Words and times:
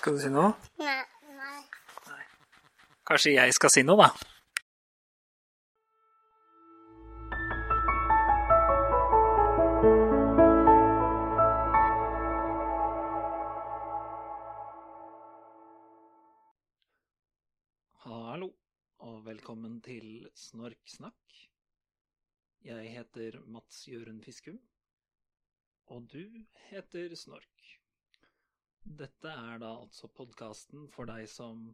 Skal 0.00 0.14
du 0.16 0.20
si 0.22 0.28
noe? 0.32 0.54
Nei. 0.80 1.00
Nei. 1.36 2.20
Kanskje 3.04 3.34
jeg 3.34 3.52
skal 3.52 3.68
si 3.74 3.82
noe, 3.84 4.00
da? 4.00 4.06
Hallo, 18.06 18.48
og 19.04 19.20
velkommen 19.28 19.82
til 19.84 20.30
Snorksnakk. 20.32 21.36
Jeg 22.64 22.96
heter 22.96 23.36
Mats 23.44 23.84
Jørund 23.92 24.24
Fiskum, 24.24 24.56
og 25.92 26.08
du 26.08 26.24
heter 26.70 27.12
Snork. 27.20 27.79
Dette 28.84 29.30
er 29.30 29.60
da 29.62 29.70
altså 29.82 30.08
podkasten 30.16 30.88
for 30.94 31.08
deg 31.10 31.28
som 31.30 31.68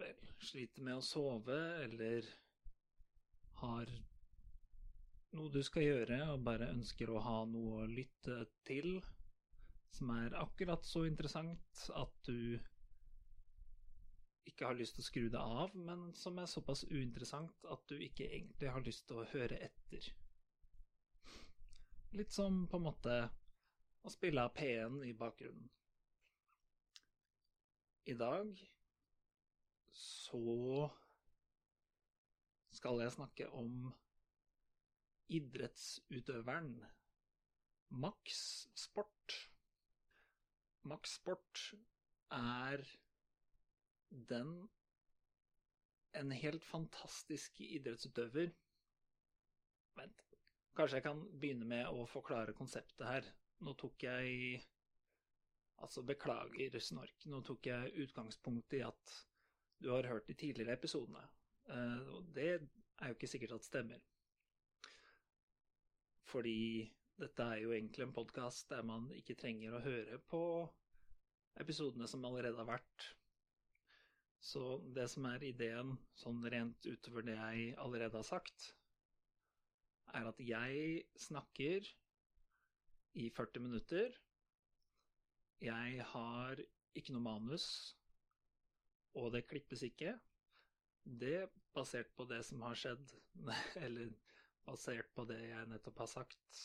vel, 0.00 0.20
sliter 0.44 0.84
med 0.86 1.00
å 1.00 1.04
sove, 1.04 1.58
eller 1.84 2.28
har 3.60 3.90
noe 5.36 5.52
du 5.52 5.60
skal 5.62 5.86
gjøre 5.86 6.20
og 6.32 6.44
bare 6.46 6.70
ønsker 6.72 7.10
å 7.12 7.22
ha 7.22 7.38
noe 7.48 7.84
å 7.84 7.88
lytte 7.90 8.42
til 8.66 8.98
som 9.94 10.12
er 10.14 10.36
akkurat 10.38 10.84
så 10.86 11.04
interessant 11.06 11.82
at 11.98 12.14
du 12.26 12.58
ikke 14.48 14.66
har 14.66 14.78
lyst 14.78 14.96
til 14.96 15.04
å 15.04 15.08
skru 15.08 15.26
det 15.32 15.40
av, 15.40 15.74
men 15.74 16.10
som 16.16 16.38
er 16.40 16.48
såpass 16.50 16.84
uinteressant 16.90 17.66
at 17.70 17.82
du 17.90 17.96
ikke 18.00 18.26
egentlig 18.28 18.70
har 18.72 18.82
lyst 18.86 19.06
til 19.08 19.20
å 19.20 19.28
høre 19.32 19.58
etter. 19.68 20.08
Litt 22.18 22.34
som 22.34 22.64
på 22.70 22.80
en 22.80 22.88
måte 22.88 23.18
å 24.02 24.12
spille 24.12 24.42
av 24.44 24.54
P1 24.56 25.02
i 25.08 25.12
bakgrunnen. 25.16 25.68
I 28.08 28.16
dag 28.16 28.54
så 29.94 30.88
skal 32.74 33.02
jeg 33.02 33.14
snakke 33.14 33.48
om 33.60 33.90
idrettsutøveren 35.30 36.72
Max 38.02 38.40
Sport. 38.78 39.36
Max 40.88 41.18
Sport 41.20 41.64
er 42.34 42.82
den 44.10 44.54
en 46.18 46.32
helt 46.34 46.64
fantastisk 46.66 47.60
idrettsutøver 47.62 48.50
Vent, 49.98 50.22
kanskje 50.78 50.98
jeg 50.98 51.04
kan 51.04 51.20
begynne 51.42 51.66
med 51.66 51.88
å 51.90 52.06
forklare 52.08 52.54
konseptet 52.56 53.06
her. 53.06 53.26
Nå 53.60 53.74
tok 53.78 54.06
jeg 54.08 54.60
Altså, 55.80 56.02
beklager, 56.04 56.74
Snork. 56.84 57.24
Nå 57.32 57.38
tok 57.40 57.66
jeg 57.70 57.92
utgangspunkt 58.02 58.74
i 58.76 58.82
at 58.84 59.12
du 59.80 59.88
har 59.94 60.08
hørt 60.10 60.26
de 60.28 60.34
tidligere 60.36 60.74
episodene. 60.76 61.22
Eh, 61.72 62.08
og 62.16 62.26
det 62.36 62.48
er 62.52 63.08
jo 63.08 63.16
ikke 63.16 63.30
sikkert 63.32 63.54
at 63.56 63.64
stemmer. 63.64 64.02
Fordi 66.28 66.84
dette 67.20 67.46
er 67.46 67.62
jo 67.62 67.72
egentlig 67.72 68.04
en 68.04 68.12
podkast 68.16 68.68
der 68.70 68.84
man 68.86 69.08
ikke 69.16 69.38
trenger 69.40 69.78
å 69.78 69.82
høre 69.84 70.20
på 70.30 70.42
episodene 71.60 72.08
som 72.08 72.28
allerede 72.28 72.60
har 72.60 72.68
vært. 72.68 73.08
Så 74.40 74.78
det 74.96 75.08
som 75.12 75.26
er 75.28 75.42
ideen, 75.44 75.96
sånn 76.16 76.44
rent 76.52 76.86
utover 76.88 77.24
det 77.24 77.36
jeg 77.36 77.74
allerede 77.80 78.20
har 78.20 78.28
sagt, 78.28 78.70
er 80.16 80.28
at 80.28 80.40
jeg 80.44 81.02
snakker 81.20 81.88
i 83.18 83.30
40 83.30 83.64
minutter. 83.64 84.14
Jeg 85.60 86.04
har 86.12 86.60
ikke 86.96 87.14
noe 87.14 87.24
manus, 87.24 87.66
og 89.18 89.32
det 89.34 89.46
klippes 89.50 89.82
ikke. 89.86 90.14
Det 91.04 91.48
basert 91.74 92.12
på 92.16 92.26
det 92.30 92.42
som 92.46 92.62
har 92.66 92.78
skjedd, 92.78 93.14
eller 93.84 94.12
basert 94.66 95.10
på 95.16 95.26
det 95.28 95.40
jeg 95.42 95.70
nettopp 95.70 96.04
har 96.04 96.12
sagt. 96.12 96.60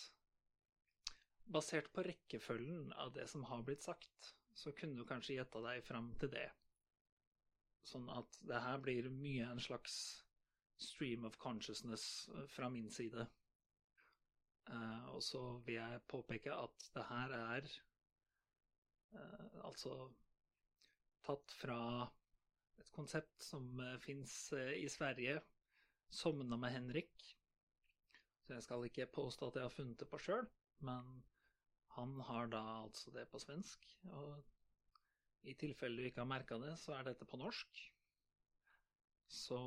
Basert 1.45 1.91
på 1.93 2.05
rekkefølgen 2.05 2.91
av 3.01 3.13
det 3.15 3.27
som 3.31 3.45
har 3.49 3.63
blitt 3.65 3.85
sagt, 3.85 4.35
så 4.55 4.73
kunne 4.73 4.97
du 4.97 5.05
kanskje 5.07 5.39
gjetta 5.39 5.61
deg 5.65 5.83
fram 5.85 6.13
til 6.21 6.31
det. 6.33 6.47
Sånn 7.85 8.07
at 8.09 8.39
det 8.49 8.61
her 8.63 8.79
blir 8.81 9.09
mye 9.13 9.49
en 9.51 9.61
slags 9.61 9.97
stream 10.81 11.25
of 11.27 11.37
consciousness 11.37 12.29
fra 12.49 12.69
min 12.69 12.89
side. 12.91 13.27
Uh, 14.65 15.13
og 15.13 15.21
så 15.23 15.39
vil 15.65 15.77
jeg 15.77 16.01
påpeke 16.09 16.53
at 16.53 16.85
det 16.95 17.03
her 17.05 17.33
er 17.37 17.67
uh, 19.13 19.65
altså 19.67 19.93
tatt 21.25 21.53
fra 21.59 21.79
et 22.81 22.89
konsept 22.95 23.45
som 23.45 23.67
uh, 23.77 23.97
fins 24.01 24.33
i 24.57 24.87
Sverige, 24.89 25.37
'Somna 26.09 26.57
med 26.57 26.73
Henrik'. 26.73 27.29
Så 28.45 28.53
jeg 28.53 28.63
skal 28.63 28.85
ikke 28.85 29.05
påstå 29.13 29.47
at 29.47 29.55
jeg 29.55 29.67
har 29.67 29.73
funnet 29.73 29.99
det 29.99 30.09
på 30.09 30.21
sjøl, 30.21 30.49
men 30.79 31.23
han 31.97 32.19
har 32.27 32.49
da 32.53 32.61
altså 32.83 33.11
det 33.11 33.27
på 33.29 33.39
svensk. 33.41 33.85
Og 34.13 34.43
i 35.43 35.53
tilfelle 35.53 36.01
du 36.01 36.09
ikke 36.09 36.21
har 36.21 36.29
merka 36.29 36.57
det, 36.61 36.73
så 36.81 36.93
er 36.93 37.07
dette 37.09 37.25
på 37.25 37.37
norsk. 37.41 37.81
Så 39.29 39.59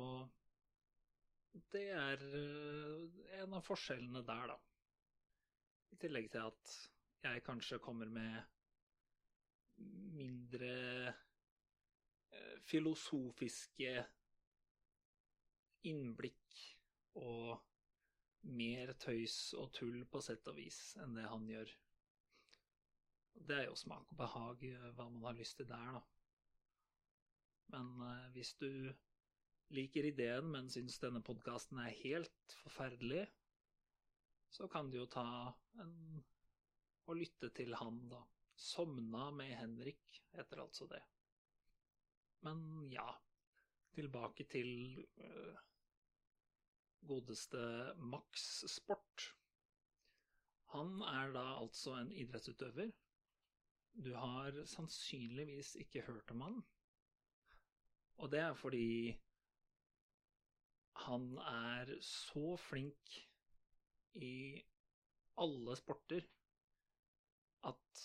det 1.73 1.87
er 1.91 2.23
en 3.41 3.53
av 3.57 3.65
forskjellene 3.67 4.23
der, 4.27 4.53
da. 4.53 4.59
I 5.93 5.99
tillegg 6.01 6.29
til 6.31 6.45
at 6.47 6.75
jeg 7.23 7.43
kanskje 7.43 7.81
kommer 7.83 8.09
med 8.13 8.41
mindre 10.15 11.13
filosofiske 12.69 13.93
innblikk 15.89 16.63
og 17.19 17.59
mer 18.59 18.93
tøys 19.01 19.37
og 19.59 19.71
tull 19.75 20.03
på 20.11 20.21
sett 20.23 20.47
og 20.51 20.57
vis 20.59 20.79
enn 21.03 21.15
det 21.17 21.27
han 21.27 21.47
gjør. 21.49 21.71
Det 23.49 23.57
er 23.57 23.67
jo 23.69 23.77
smak 23.79 24.11
og 24.11 24.19
behag 24.19 24.65
hva 24.95 25.07
man 25.09 25.29
har 25.29 25.37
lyst 25.37 25.59
til 25.59 25.69
der, 25.69 25.99
da. 25.99 26.01
Men 27.69 27.91
eh, 28.03 28.29
hvis 28.35 28.55
du 28.59 28.69
liker 29.75 30.07
ideen, 30.09 30.49
men 30.51 30.71
syns 30.73 30.97
denne 31.01 31.21
podkasten 31.23 31.79
er 31.83 31.97
helt 32.01 32.55
forferdelig, 32.63 33.27
så 34.49 34.67
kan 34.67 34.89
du 34.89 34.99
jo 35.01 35.07
ta 35.11 35.25
en 35.83 35.95
og 37.09 37.17
lytte 37.17 37.49
til 37.57 37.73
han, 37.73 38.03
da. 38.11 38.21
Sovna 38.59 39.29
med 39.31 39.55
Henrik' 39.55 40.19
heter 40.35 40.61
altså 40.61 40.85
det. 40.91 41.01
Men 42.45 42.89
ja, 42.91 43.07
tilbake 43.95 44.45
til 44.51 44.99
øh, 45.17 45.55
godeste 47.07 47.93
Max 47.97 48.45
Sport. 48.67 49.29
Han 50.75 50.99
er 51.01 51.31
da 51.33 51.45
altså 51.61 51.95
en 51.97 52.11
idrettsutøver. 52.11 52.91
Du 54.05 54.11
har 54.13 54.59
sannsynligvis 54.65 55.73
ikke 55.75 56.05
hørt 56.05 56.31
om 56.31 56.41
han. 56.41 56.61
Og 58.19 58.31
det 58.31 58.39
er 58.39 58.53
fordi 58.53 59.17
han 61.07 61.37
er 61.37 61.95
så 62.03 62.55
flink 62.59 63.17
i 64.13 64.61
alle 65.39 65.75
sporter 65.79 66.25
at 67.69 68.01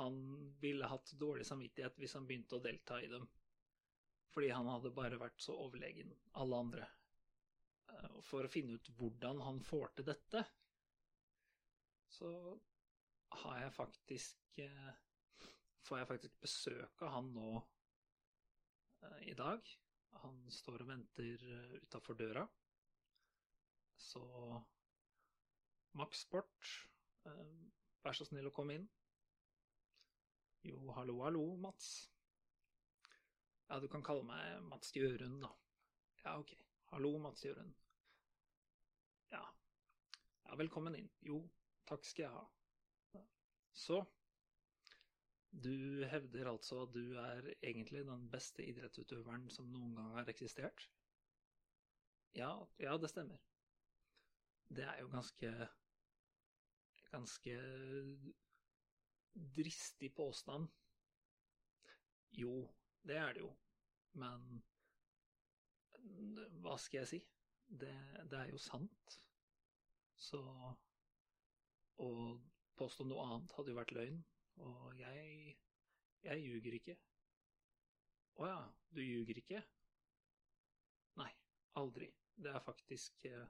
han 0.00 0.16
ville 0.62 0.88
hatt 0.88 1.12
dårlig 1.20 1.44
samvittighet 1.46 1.98
hvis 2.00 2.14
han 2.16 2.26
begynte 2.28 2.56
å 2.56 2.64
delta 2.64 3.00
i 3.02 3.10
dem. 3.10 3.26
Fordi 4.30 4.50
han 4.54 4.68
hadde 4.70 4.94
bare 4.94 5.18
vært 5.20 5.42
så 5.42 5.56
overlegen 5.66 6.12
alle 6.40 6.60
andre. 6.64 6.86
For 8.24 8.46
å 8.46 8.52
finne 8.52 8.78
ut 8.78 8.90
hvordan 8.96 9.42
han 9.44 9.58
får 9.66 9.96
til 9.98 10.06
dette, 10.08 10.44
så 12.10 12.30
har 13.42 13.60
jeg 13.64 13.76
faktisk 13.76 14.36
Får 15.80 15.96
jeg 15.96 16.08
faktisk 16.10 16.40
besøk 16.42 17.02
av 17.06 17.14
han 17.14 17.30
nå 17.32 17.50
i 19.24 19.32
dag. 19.34 19.64
Han 20.20 20.42
står 20.52 20.84
og 20.84 20.90
venter 20.90 21.44
utafor 21.80 22.18
døra. 22.20 22.42
Så 24.00 24.22
Max 25.92 26.24
Sport, 26.24 26.70
vær 28.04 28.16
så 28.16 28.24
snill 28.24 28.48
å 28.48 28.54
komme 28.54 28.78
inn. 28.78 28.86
Jo, 30.66 30.80
hallo, 30.96 31.18
hallo, 31.24 31.42
Mats. 31.60 31.90
Ja, 33.68 33.78
du 33.80 33.86
kan 33.92 34.04
kalle 34.04 34.24
meg 34.26 34.64
Mats 34.68 34.94
Jørund, 34.96 35.40
da. 35.44 35.50
Ja, 36.24 36.38
ok. 36.40 36.54
Hallo, 36.90 37.12
Mats 37.22 37.44
Jørund. 37.44 37.76
Ja. 39.32 39.42
Ja, 40.46 40.56
velkommen 40.58 40.96
inn. 40.98 41.10
Jo, 41.24 41.42
takk 41.88 42.08
skal 42.08 42.26
jeg 42.26 42.34
ha. 42.38 43.22
Så 43.76 44.00
du 45.50 46.04
hevder 46.10 46.50
altså 46.50 46.82
at 46.84 46.94
du 46.94 47.14
er 47.18 47.52
egentlig 47.60 48.04
den 48.06 48.26
beste 48.32 48.66
idrettsutøveren 48.66 49.48
som 49.50 49.70
noen 49.70 49.94
gang 49.98 50.12
har 50.18 50.28
eksistert? 50.30 50.88
Ja, 52.36 52.52
ja, 52.78 52.96
det 52.98 53.10
stemmer. 53.10 53.49
Det 54.70 54.84
er 54.86 55.00
jo 55.02 55.08
ganske 55.10 55.50
ganske 57.10 57.54
dristig 59.56 60.12
påstand 60.14 60.68
Jo, 62.38 62.70
det 63.02 63.16
er 63.16 63.32
det 63.34 63.42
jo, 63.42 63.50
men 64.12 64.44
hva 66.62 66.76
skal 66.78 67.02
jeg 67.02 67.08
si? 67.10 67.18
Det, 67.66 67.90
det 68.30 68.38
er 68.38 68.52
jo 68.52 68.58
sant. 68.62 69.16
Så 70.16 70.38
å 72.00 72.10
påstå 72.78 73.06
noe 73.10 73.26
annet 73.26 73.54
hadde 73.56 73.74
jo 73.74 73.78
vært 73.80 73.94
løgn, 73.96 74.22
og 74.62 74.94
jeg 75.00 75.58
jeg 76.24 76.42
ljuger 76.44 76.76
ikke. 76.76 76.96
Å 78.40 78.48
ja, 78.48 78.58
du 78.92 79.00
ljuger 79.02 79.38
ikke? 79.40 79.60
Nei, 81.20 81.30
aldri. 81.80 82.10
Det 82.36 82.52
er 82.52 82.64
faktisk 82.64 83.24
eh, 83.28 83.46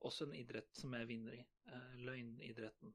også 0.00 0.26
en 0.26 0.34
idrett 0.36 0.76
som 0.76 0.94
jeg 0.94 1.08
vinner 1.08 1.36
i. 1.36 1.42
Eh, 1.72 1.94
løgnidretten. 2.06 2.94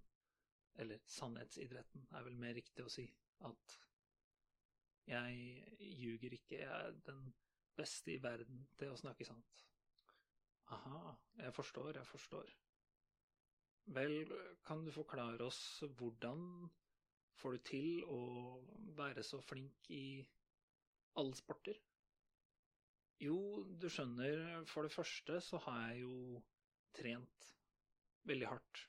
Eller 0.79 1.01
sannhetsidretten, 1.05 2.07
er 2.15 2.23
vel 2.23 2.37
mer 2.39 2.55
riktig 2.55 2.85
å 2.85 2.91
si. 2.91 3.05
At 3.47 3.77
jeg 5.09 5.89
ljuger 5.99 6.37
ikke. 6.37 6.61
Jeg 6.61 6.69
er 6.69 6.99
den 7.07 7.33
beste 7.77 8.13
i 8.13 8.21
verden 8.23 8.65
til 8.79 8.93
å 8.93 8.99
snakke 8.99 9.27
sant. 9.27 9.65
Aha, 10.71 11.15
jeg 11.41 11.53
forstår, 11.53 11.97
jeg 11.97 12.07
forstår. 12.07 12.53
Vel, 13.91 14.31
kan 14.63 14.85
du 14.85 14.91
forklare 14.93 15.43
oss 15.43 15.81
hvordan 15.97 16.69
får 17.41 17.57
du 17.57 17.63
til 17.65 18.03
å 18.05 18.21
være 18.95 19.23
så 19.25 19.41
flink 19.43 19.89
i 19.91 20.21
alle 21.19 21.35
sporter? 21.35 21.79
Jo, 23.21 23.37
du 23.81 23.89
skjønner, 23.89 24.63
for 24.69 24.85
det 24.85 24.93
første 24.93 25.41
så 25.45 25.59
har 25.65 25.81
jeg 25.89 26.05
jo 26.05 26.41
trent 26.95 27.51
veldig 28.29 28.49
hardt. 28.51 28.83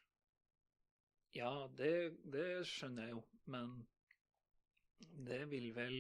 Ja, 1.33 1.53
det, 1.79 1.95
det 2.29 2.65
skjønner 2.69 3.09
jeg 3.09 3.17
jo, 3.17 3.23
men 3.53 3.77
det 5.27 5.45
vil 5.51 5.71
vel 5.77 5.97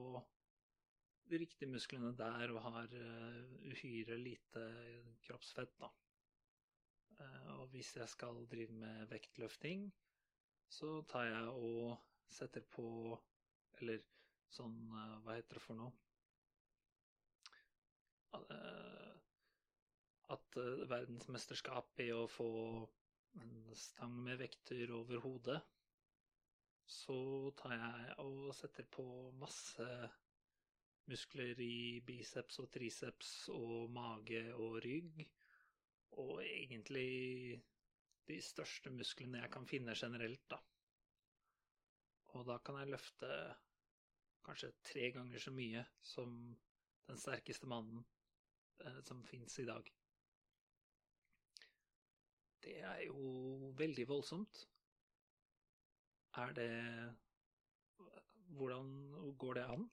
de 1.31 1.41
riktige 1.41 1.71
musklene 1.71 2.13
der 2.19 2.53
og 2.53 2.63
har 2.63 2.89
uh, 2.93 3.71
uhyre 3.71 4.19
lite 4.21 4.65
kroppsfett, 5.25 5.73
da. 5.81 5.89
Uh, 7.19 7.61
og 7.61 7.69
hvis 7.73 7.95
jeg 7.97 8.09
skal 8.09 8.47
drive 8.51 8.73
med 8.73 9.07
vektløfting, 9.13 9.87
så 10.69 10.99
tar 11.09 11.29
jeg 11.31 11.49
og 11.49 11.97
setter 12.33 12.65
på 12.75 12.89
Eller 13.81 14.03
sånn 14.55 14.75
uh, 14.91 15.21
Hva 15.25 15.35
heter 15.37 15.59
det 15.59 15.63
for 15.63 15.79
noe? 15.79 15.93
at 20.35 20.57
verdensmesterskap 20.91 22.01
i 22.03 22.09
å 22.11 22.25
få 22.27 22.49
en 23.43 23.75
stang 23.79 24.15
med 24.27 24.39
vekter 24.41 24.93
over 24.95 25.23
hodet, 25.25 25.61
så 26.87 27.17
tar 27.59 27.75
jeg 27.75 28.15
og 28.23 28.53
setter 28.57 28.87
på 28.93 29.07
masse 29.41 29.87
muskler 31.11 31.59
i 31.61 32.01
biceps 32.07 32.61
og 32.63 32.71
triceps 32.73 33.33
og 33.53 33.91
mage 33.93 34.45
og 34.55 34.79
rygg, 34.85 35.25
og 36.21 36.45
egentlig 36.45 37.61
de 38.29 38.39
største 38.41 38.93
musklene 38.95 39.43
jeg 39.43 39.53
kan 39.53 39.67
finne 39.69 39.97
generelt, 39.99 40.45
da. 40.51 40.61
Og 42.35 42.47
da 42.49 42.59
kan 42.65 42.79
jeg 42.81 42.93
løfte 42.93 43.31
kanskje 44.45 44.73
tre 44.85 45.11
ganger 45.15 45.41
så 45.41 45.53
mye 45.55 45.85
som 46.03 46.33
den 47.09 47.21
sterkeste 47.21 47.69
mannen 47.71 48.05
eh, 48.85 49.01
som 49.05 49.23
fins 49.29 49.59
i 49.59 49.69
dag. 49.69 49.91
Det 52.65 52.79
er 52.81 53.03
jo 53.07 53.73
veldig 53.79 54.07
voldsomt. 54.09 54.65
Er 56.43 56.55
det 56.57 56.71
Hvordan 58.59 58.89
går 59.39 59.55
det 59.59 59.65
an? 59.75 59.85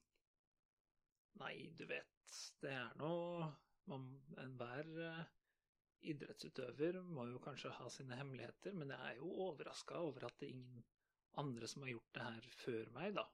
Nei, 1.41 1.55
du 1.77 1.85
vet, 1.89 2.33
det 2.61 2.71
er 2.77 2.95
nå 2.99 3.11
Enhver 3.91 4.87
eh, 5.03 5.21
idrettsutøver 6.13 6.99
må 7.03 7.25
jo 7.31 7.39
kanskje 7.43 7.71
ha 7.75 7.87
sine 7.91 8.17
hemmeligheter, 8.19 8.75
men 8.77 8.93
jeg 8.93 9.07
er 9.09 9.17
jo 9.19 9.31
overraska 9.47 9.97
over 9.99 10.27
at 10.27 10.37
det 10.39 10.47
er 10.47 10.55
ingen 10.55 10.85
andre 11.41 11.67
som 11.67 11.83
har 11.83 11.91
gjort 11.93 12.13
det 12.15 12.27
her 12.27 12.47
før 12.61 12.91
meg, 12.95 13.15
da. 13.17 13.25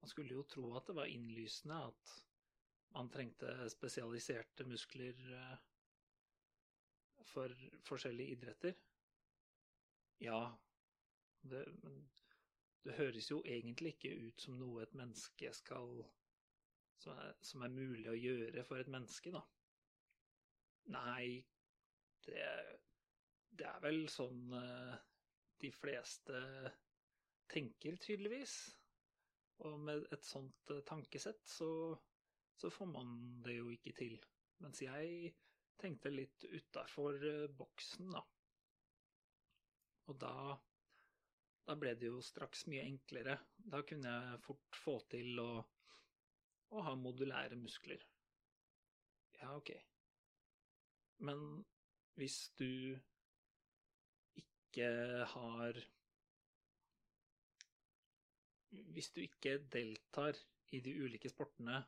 Man 0.00 0.12
skulle 0.12 0.38
jo 0.38 0.46
tro 0.50 0.72
at 0.78 0.88
det 0.88 0.96
var 0.98 1.12
innlysende 1.12 1.78
at 1.90 2.16
man 2.96 3.12
trengte 3.12 3.52
spesialiserte 3.72 4.66
muskler 4.68 5.22
eh, 5.38 5.56
for 7.30 7.52
forskjellige 7.88 8.36
idretter? 8.36 8.76
Ja, 10.22 10.40
det, 11.42 11.64
men 11.82 11.98
det 12.86 12.96
høres 12.96 13.30
jo 13.30 13.42
egentlig 13.44 13.96
ikke 13.96 14.14
ut 14.28 14.46
som 14.46 14.56
noe 14.60 14.84
et 14.86 14.94
menneske 14.96 15.52
skal 15.54 16.06
som 17.02 17.18
er, 17.18 17.34
som 17.44 17.64
er 17.64 17.72
mulig 17.72 18.08
å 18.10 18.16
gjøre 18.16 18.64
for 18.64 18.80
et 18.80 18.90
menneske, 18.92 19.32
da. 19.34 19.42
Nei, 20.94 21.42
det, 22.26 22.46
det 23.58 23.68
er 23.68 23.82
vel 23.84 24.06
sånn 24.12 24.54
uh, 24.54 24.96
de 25.62 25.70
fleste 25.74 26.40
tenker, 27.52 27.98
tydeligvis. 28.02 28.56
Og 29.66 29.78
med 29.80 30.06
et 30.14 30.24
sånt 30.26 30.72
uh, 30.72 30.82
tankesett 30.88 31.42
så, 31.48 31.70
så, 32.56 32.70
får 32.72 32.90
man 32.92 33.16
det 33.44 33.58
jo 33.58 33.70
ikke 33.74 33.94
til. 33.98 34.16
Mens 34.64 34.82
jeg 34.84 35.34
tenkte 35.80 36.12
litt 36.12 36.46
utafor 36.48 37.20
eh, 37.20 37.44
boksen, 37.58 38.14
da. 38.16 38.22
Og 40.06 40.18
da 40.22 40.34
da 41.66 41.74
ble 41.74 41.96
det 41.98 42.06
jo 42.06 42.20
straks 42.22 42.62
mye 42.70 42.84
enklere. 42.86 43.34
Da 43.58 43.80
kunne 43.86 44.12
jeg 44.12 44.42
fort 44.44 44.78
få 44.78 45.00
til 45.10 45.40
å, 45.42 45.50
å 46.70 46.84
ha 46.86 46.92
modulære 46.98 47.58
muskler. 47.58 48.04
Ja, 49.40 49.50
ok. 49.56 49.72
Men 51.26 51.42
hvis 52.16 52.38
du 52.60 52.96
ikke 54.38 54.88
har 55.34 55.82
Hvis 58.92 59.08
du 59.14 59.22
ikke 59.22 59.54
deltar 59.72 60.36
i 60.76 60.82
de 60.84 60.92
ulike 61.00 61.30
sportene, 61.32 61.78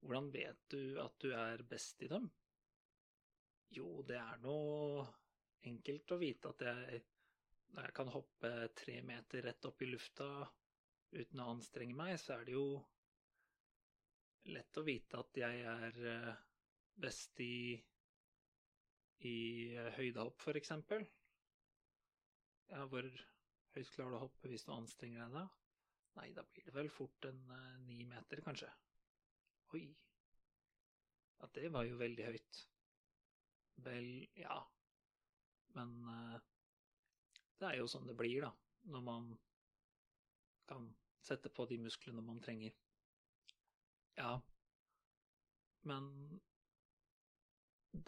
hvordan 0.00 0.30
vet 0.32 0.62
du 0.72 0.96
at 1.02 1.18
du 1.20 1.34
er 1.36 1.64
best 1.68 2.00
i 2.06 2.08
dem? 2.08 2.30
Jo, 3.70 4.02
det 4.06 4.18
er 4.20 4.40
nå 4.42 4.56
enkelt 5.68 6.12
å 6.12 6.20
vite 6.20 6.50
at 6.52 6.64
jeg, 6.68 7.00
jeg 7.74 7.94
kan 7.96 8.10
hoppe 8.12 8.52
tre 8.76 9.00
meter 9.06 9.48
rett 9.48 9.66
opp 9.70 9.82
i 9.82 9.88
lufta 9.90 10.28
uten 11.14 11.40
å 11.40 11.50
anstrenge 11.54 11.96
meg, 11.96 12.18
så 12.20 12.36
er 12.36 12.46
det 12.46 12.54
jo 12.56 12.66
lett 14.52 14.76
å 14.76 14.84
vite 14.84 15.20
at 15.20 15.40
jeg 15.40 15.64
er 15.70 15.98
eh, 16.10 16.32
best 17.00 17.40
i, 17.40 17.74
i 19.24 19.36
høydehopp, 19.96 20.40
for 20.42 20.60
eksempel. 20.60 21.06
Ja, 22.72 22.84
hvor 22.90 23.06
høyt 23.74 23.92
klarer 23.94 24.14
du 24.14 24.18
å 24.18 24.24
hoppe 24.26 24.50
hvis 24.50 24.66
du 24.66 24.72
anstrenger 24.74 25.24
deg 25.24 25.38
da? 25.38 25.46
Nei, 26.18 26.28
da 26.36 26.44
blir 26.46 26.66
det 26.68 26.76
vel 26.76 26.90
fort 26.92 27.26
en 27.30 27.40
eh, 27.56 27.72
ni 27.88 28.04
meter, 28.10 28.42
kanskje. 28.44 28.70
Oi. 29.74 29.86
Ja, 31.40 31.50
det 31.56 31.70
var 31.74 31.88
jo 31.88 31.98
veldig 32.00 32.28
høyt. 32.28 32.62
Vel, 33.76 34.28
ja. 34.38 34.58
Men 35.74 35.94
eh, 36.08 36.38
det 37.60 37.70
er 37.70 37.80
jo 37.80 37.88
sånn 37.90 38.06
det 38.08 38.16
blir, 38.18 38.46
da, 38.46 38.52
når 38.94 39.04
man 39.08 39.28
kan 40.68 40.88
sette 41.24 41.50
på 41.52 41.66
de 41.70 41.78
musklene 41.82 42.24
man 42.24 42.40
trenger. 42.44 42.74
Ja, 44.16 44.36
men 45.84 46.06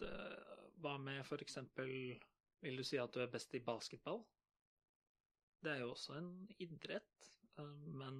det, 0.01 0.13
hva 0.81 0.95
med 1.01 1.21
for 1.27 1.41
eksempel 1.43 1.91
Vil 2.63 2.79
du 2.79 2.83
si 2.87 2.97
at 2.97 3.13
du 3.13 3.21
er 3.21 3.29
best 3.31 3.53
i 3.53 3.61
basketball? 3.63 4.23
Det 5.61 5.69
er 5.73 5.83
jo 5.83 5.91
også 5.91 6.15
en 6.17 6.31
idrett, 6.63 7.27
eh, 7.59 7.75
men 8.01 8.17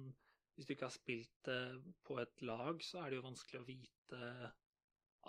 hvis 0.54 0.66
du 0.68 0.72
ikke 0.74 0.86
har 0.86 0.94
spilt 0.94 1.34
det 1.46 1.58
på 2.06 2.20
et 2.22 2.42
lag, 2.46 2.82
så 2.86 3.02
er 3.02 3.10
det 3.10 3.18
jo 3.18 3.26
vanskelig 3.26 3.60
å 3.60 3.66
vite 3.66 4.30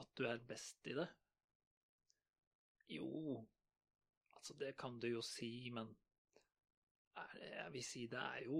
at 0.01 0.13
du 0.17 0.23
er 0.29 0.41
best 0.51 0.89
i 0.89 0.95
det. 0.97 1.07
Jo, 2.89 3.39
altså 4.33 4.55
det 4.57 4.75
kan 4.81 4.99
du 4.99 5.07
jo 5.11 5.21
si, 5.25 5.69
men 5.73 5.91
jeg 7.39 7.73
vil 7.73 7.83
si 7.83 8.05
det 8.07 8.19
er 8.19 8.45
jo 8.45 8.59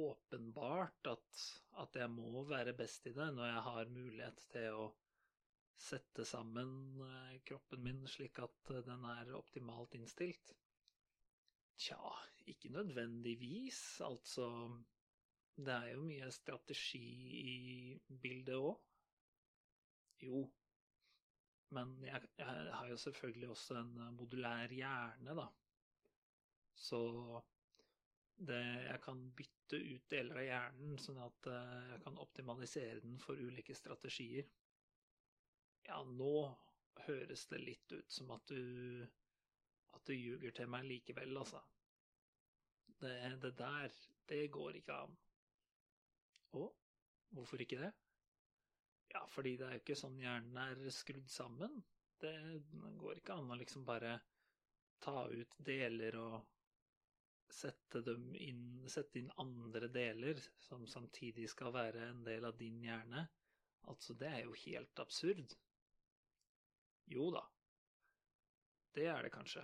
åpenbart 0.00 1.10
at, 1.10 1.40
at 1.82 1.98
jeg 2.00 2.10
må 2.10 2.44
være 2.48 2.76
best 2.78 3.08
i 3.10 3.12
det 3.16 3.26
når 3.34 3.50
jeg 3.50 3.64
har 3.68 3.90
mulighet 3.96 4.44
til 4.52 4.78
å 4.84 4.86
sette 5.76 6.24
sammen 6.24 6.70
eh, 7.04 7.34
kroppen 7.48 7.82
min 7.84 8.06
slik 8.08 8.38
at 8.44 8.70
eh, 8.72 8.84
den 8.86 9.04
er 9.10 9.34
optimalt 9.36 9.96
innstilt? 9.98 10.54
Tja, 11.76 12.12
ikke 12.48 12.70
nødvendigvis. 12.72 14.00
Altså, 14.06 14.46
det 15.56 15.74
er 15.74 15.90
jo 15.92 16.06
mye 16.06 16.30
strategi 16.32 17.02
i 17.42 17.56
bildet 18.22 18.56
òg. 18.56 18.80
Jo, 20.24 20.46
men 21.74 21.94
jeg, 22.06 22.28
jeg, 22.38 22.72
har 22.78 22.88
jo 22.90 22.96
selvfølgelig 23.00 23.48
også 23.54 23.78
en 23.80 23.92
eh, 24.04 24.12
modulær 24.14 24.74
hjerne, 24.74 25.36
da. 25.38 25.46
Så 26.76 27.00
det, 28.36 28.62
jeg 28.84 29.00
kan 29.02 29.22
bytte 29.36 29.80
ut 29.80 30.10
deler 30.12 30.42
av 30.42 30.46
hjernen, 30.46 30.98
sånn 31.00 31.18
at 31.24 31.48
jeg 31.48 32.00
kan 32.04 32.18
optimalisere 32.20 33.00
den 33.00 33.16
for 33.22 33.40
ulike 33.40 33.74
strategier. 33.74 34.44
Ja, 35.88 36.02
nå 36.04 36.34
høres 37.06 37.46
det 37.48 37.62
litt 37.62 37.94
ut 37.96 38.12
som 38.12 38.34
at 38.36 38.52
du 38.52 39.06
at 39.96 40.06
du 40.06 40.12
ljuger 40.12 40.52
til 40.52 40.68
meg 40.68 40.84
likevel, 40.84 41.36
altså. 41.40 41.62
Det, 43.00 43.12
det 43.42 43.52
der, 43.58 43.94
det 44.28 44.42
går 44.52 44.78
ikke 44.80 44.96
an. 45.06 45.14
Å, 46.56 46.66
hvorfor 47.36 47.62
ikke 47.64 47.80
det? 47.80 47.92
Ja, 49.14 49.22
fordi 49.30 49.54
det 49.56 49.66
er 49.66 49.76
jo 49.76 49.84
ikke 49.84 49.98
sånn 49.98 50.18
hjernen 50.20 50.58
er 50.60 50.82
skrudd 50.94 51.28
sammen. 51.30 51.78
Det 52.20 52.34
går 53.00 53.20
ikke 53.20 53.36
an 53.36 53.52
å 53.52 53.58
liksom 53.60 53.84
bare 53.86 54.16
ta 55.02 55.26
ut 55.28 55.56
deler 55.64 56.16
og 56.20 56.38
sette 57.52 58.02
inn, 58.42 58.62
sette 58.90 59.20
inn 59.20 59.30
andre 59.42 59.88
deler 59.92 60.40
som 60.60 60.86
samtidig 60.90 61.46
skal 61.52 61.74
være 61.74 62.08
en 62.10 62.24
del 62.26 62.48
av 62.48 62.56
din 62.58 62.80
hjerne. 62.82 63.26
Altså, 63.86 64.16
det 64.18 64.32
er 64.32 64.42
jo 64.46 64.56
helt 64.64 65.02
absurd. 65.02 65.54
Jo 67.06 67.28
da, 67.30 67.44
det 68.96 69.06
er 69.12 69.22
det 69.22 69.34
kanskje. 69.34 69.62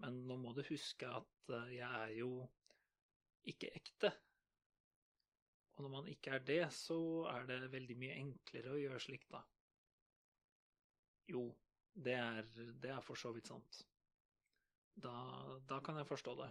Men 0.00 0.22
nå 0.28 0.36
må 0.40 0.52
du 0.56 0.62
huske 0.68 1.08
at 1.08 1.52
eh, 1.52 1.74
jeg 1.78 2.00
er 2.06 2.14
jo 2.20 2.30
ikke 3.50 3.70
ekte. 3.76 4.12
Og 5.76 5.84
når 5.84 5.92
man 5.92 6.08
ikke 6.08 6.32
er 6.36 6.44
det, 6.48 6.62
så 6.72 6.98
er 7.30 7.44
det 7.48 7.72
veldig 7.72 7.96
mye 8.00 8.16
enklere 8.22 8.72
å 8.72 8.80
gjøre 8.80 9.00
slikt, 9.02 9.28
da. 9.32 9.42
Jo, 11.28 11.48
det 11.92 12.14
er, 12.16 12.48
det 12.80 12.92
er 12.94 13.02
for 13.04 13.18
så 13.20 13.32
vidt 13.36 13.50
sant. 13.50 13.82
Da, 14.96 15.12
da 15.68 15.80
kan 15.84 15.98
jeg 16.00 16.08
forstå 16.08 16.36
det. 16.40 16.48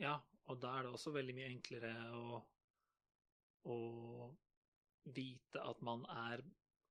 Ja, 0.00 0.18
og 0.48 0.60
da 0.60 0.74
er 0.76 0.84
det 0.84 0.92
også 0.92 1.12
veldig 1.14 1.36
mye 1.36 1.48
enklere 1.52 1.92
å, 2.16 2.40
å 3.72 3.78
vite 5.16 5.64
at 5.64 5.80
man 5.86 6.04
er 6.12 6.44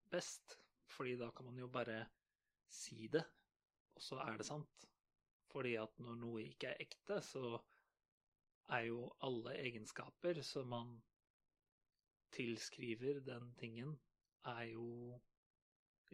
best 0.10 0.58
fordi 0.90 1.16
da 1.20 1.30
kan 1.36 1.46
man 1.46 1.60
jo 1.62 1.68
bare 1.70 2.00
si 2.74 3.08
det, 3.14 3.22
og 3.94 4.02
så 4.02 4.18
er 4.24 4.40
det 4.40 4.48
sant. 4.48 4.88
Fordi 5.50 5.76
at 5.82 6.00
når 6.02 6.18
noe 6.18 6.42
ikke 6.48 6.72
er 6.72 6.82
ekte, 6.82 7.20
så 7.26 7.60
er 8.70 8.86
jo 8.90 9.08
alle 9.26 9.56
egenskaper 9.64 10.42
som 10.46 10.70
man 10.74 10.94
tilskriver 12.36 13.20
den 13.26 13.54
tingen, 13.58 13.96
er 14.46 14.64
jo 14.72 15.18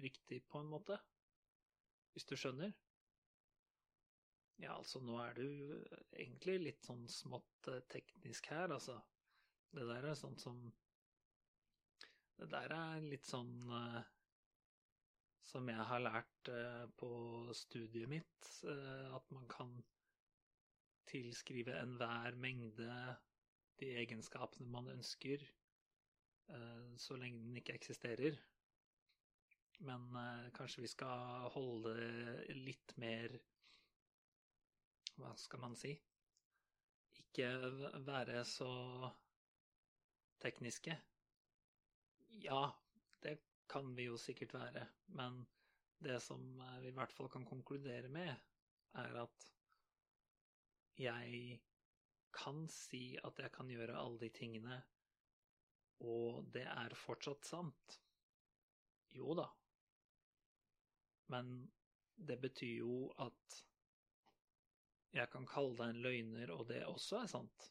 riktig 0.01 0.41
på 0.47 0.59
en 0.59 0.71
måte. 0.71 0.97
Hvis 2.13 2.27
du 2.29 2.35
skjønner? 2.39 2.71
Ja, 4.63 4.77
altså, 4.77 5.01
nå 5.03 5.17
er 5.19 5.35
du 5.35 5.45
egentlig 6.15 6.55
litt 6.61 6.87
sånn 6.87 7.03
smått 7.11 7.67
eh, 7.67 7.83
teknisk 7.91 8.47
her, 8.53 8.71
altså. 8.71 9.01
Det 9.75 9.83
der 9.89 10.07
er 10.07 10.15
sånn 10.15 10.37
som 10.39 10.61
Det 12.39 12.47
der 12.51 12.71
er 12.71 13.03
litt 13.03 13.27
sånn 13.27 13.51
uh, 13.71 13.99
som 15.45 15.69
jeg 15.69 15.85
har 15.89 16.01
lært 16.03 16.49
eh, 16.51 16.85
på 16.99 17.09
studiet 17.55 18.09
mitt, 18.11 18.47
eh, 18.67 19.15
at 19.15 19.29
man 19.35 19.45
kan 19.51 19.71
tilskrive 21.09 21.75
enhver 21.79 22.37
mengde 22.41 22.89
de 23.79 23.91
egenskapene 24.01 24.69
man 24.71 24.89
ønsker, 24.93 25.43
eh, 26.49 26.91
så 26.97 27.17
lenge 27.19 27.43
den 27.43 27.61
ikke 27.61 27.75
eksisterer. 27.75 28.37
Men 29.85 30.07
kanskje 30.55 30.85
vi 30.85 30.87
skal 30.87 31.49
holde 31.51 31.95
litt 32.55 32.93
mer 33.01 33.33
Hva 35.19 35.33
skal 35.39 35.59
man 35.59 35.75
si? 35.79 35.91
Ikke 37.19 37.49
være 38.07 38.41
så 38.47 38.69
tekniske. 40.43 40.95
Ja, 42.43 42.71
det 43.23 43.37
kan 43.71 43.95
vi 43.95 44.07
jo 44.09 44.17
sikkert 44.19 44.53
være, 44.53 44.85
men 45.07 45.45
det 46.03 46.21
som 46.21 46.41
eh, 46.61 46.79
vi 46.83 46.91
i 46.91 46.95
hvert 46.95 47.13
fall 47.15 47.29
kan 47.31 47.45
konkludere 47.47 48.09
med, 48.11 48.33
er 49.01 49.21
at 49.23 49.47
jeg 50.99 51.59
kan 52.35 52.65
si 52.71 53.15
at 53.23 53.39
jeg 53.39 53.51
kan 53.55 53.69
gjøre 53.71 53.97
alle 53.99 54.19
de 54.25 54.31
tingene, 54.35 54.79
og 56.05 56.49
det 56.53 56.65
er 56.67 56.95
fortsatt 56.99 57.47
sant. 57.47 57.99
Jo 59.15 59.35
da. 59.37 59.47
Men 61.31 61.55
det 62.15 62.37
betyr 62.41 62.81
jo 62.83 62.97
at 63.23 63.61
jeg 65.15 65.31
kan 65.31 65.47
kalle 65.47 65.77
deg 65.79 65.93
en 65.93 66.03
løgner, 66.03 66.51
og 66.51 66.67
det 66.67 66.81
også 66.85 67.21
er 67.21 67.31
sant. 67.31 67.69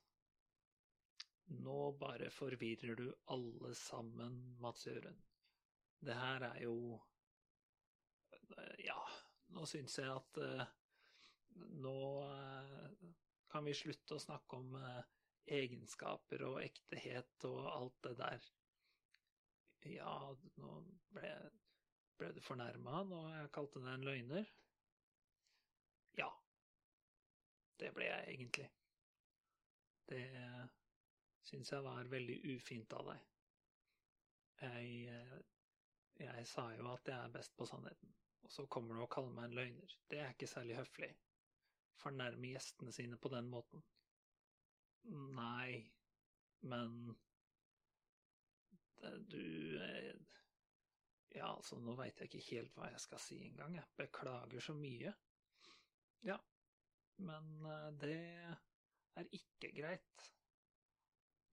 Nå 1.61 1.93
bare 2.00 2.31
forvirrer 2.33 2.97
du 2.97 3.11
alle 3.35 3.75
sammen, 3.76 4.38
Mats 4.64 4.87
Jørund. 4.88 5.21
Det 6.04 6.16
her 6.16 6.49
er 6.52 6.62
jo 6.64 7.00
Ja, 8.85 9.00
nå 9.57 9.64
syns 9.69 9.99
jeg 9.99 10.09
at 10.12 10.40
uh, 10.40 10.64
nå 11.55 11.99
uh, 12.25 13.11
kan 13.53 13.67
vi 13.67 13.75
slutte 13.77 14.17
å 14.17 14.23
snakke 14.23 14.59
om 14.59 14.77
uh, 14.79 15.01
egenskaper 15.45 16.45
og 16.49 16.61
ektehet 16.65 17.47
og 17.49 17.61
alt 17.71 17.99
det 18.07 18.15
der. 18.21 18.49
Ja, 19.93 20.17
nå 20.61 20.77
ble, 21.13 21.33
ble 22.19 22.31
du 22.33 22.41
fornærma 22.45 23.03
når 23.09 23.29
jeg 23.35 23.53
kalte 23.59 23.83
deg 23.85 23.93
en 23.93 24.07
løgner? 24.09 24.49
Ja. 26.19 26.31
Det 27.81 27.91
ble 27.93 28.09
jeg 28.09 28.37
egentlig. 28.37 28.71
Det 30.09 30.25
syns 31.45 31.73
jeg 31.73 31.85
var 31.85 32.09
veldig 32.09 32.39
ufint 32.55 32.93
av 32.97 33.11
deg. 33.11 33.31
Jeg 34.65 35.43
jeg 36.19 36.47
sa 36.47 36.69
jo 36.77 36.87
at 36.93 37.09
jeg 37.11 37.17
er 37.19 37.33
best 37.35 37.57
på 37.59 37.67
sannheten, 37.67 38.13
og 38.43 38.53
så 38.53 38.67
kommer 38.71 38.95
du 38.95 39.03
og 39.03 39.11
kaller 39.11 39.33
meg 39.35 39.49
en 39.49 39.57
løgner. 39.59 39.95
Det 40.11 40.21
er 40.23 40.31
ikke 40.31 40.47
særlig 40.47 40.77
høflig. 40.79 41.11
Fornærme 42.01 42.51
gjestene 42.53 42.93
sine 42.93 43.19
på 43.21 43.31
den 43.33 43.51
måten. 43.53 43.83
Nei, 45.37 45.85
men 46.65 47.15
du 49.31 49.83
eh, 49.83 50.15
Ja, 51.35 51.51
altså, 51.51 51.77
nå 51.83 51.97
veit 51.99 52.21
jeg 52.21 52.31
ikke 52.31 52.47
helt 52.53 52.77
hva 52.79 52.89
jeg 52.93 53.03
skal 53.03 53.21
si 53.21 53.41
engang, 53.49 53.75
jeg. 53.75 53.91
Beklager 53.99 54.63
så 54.63 54.75
mye. 54.79 55.13
Ja, 56.25 56.37
men 57.27 57.51
eh, 57.67 57.89
det 58.01 58.19
er 59.19 59.31
ikke 59.35 59.73
greit. 59.75 60.29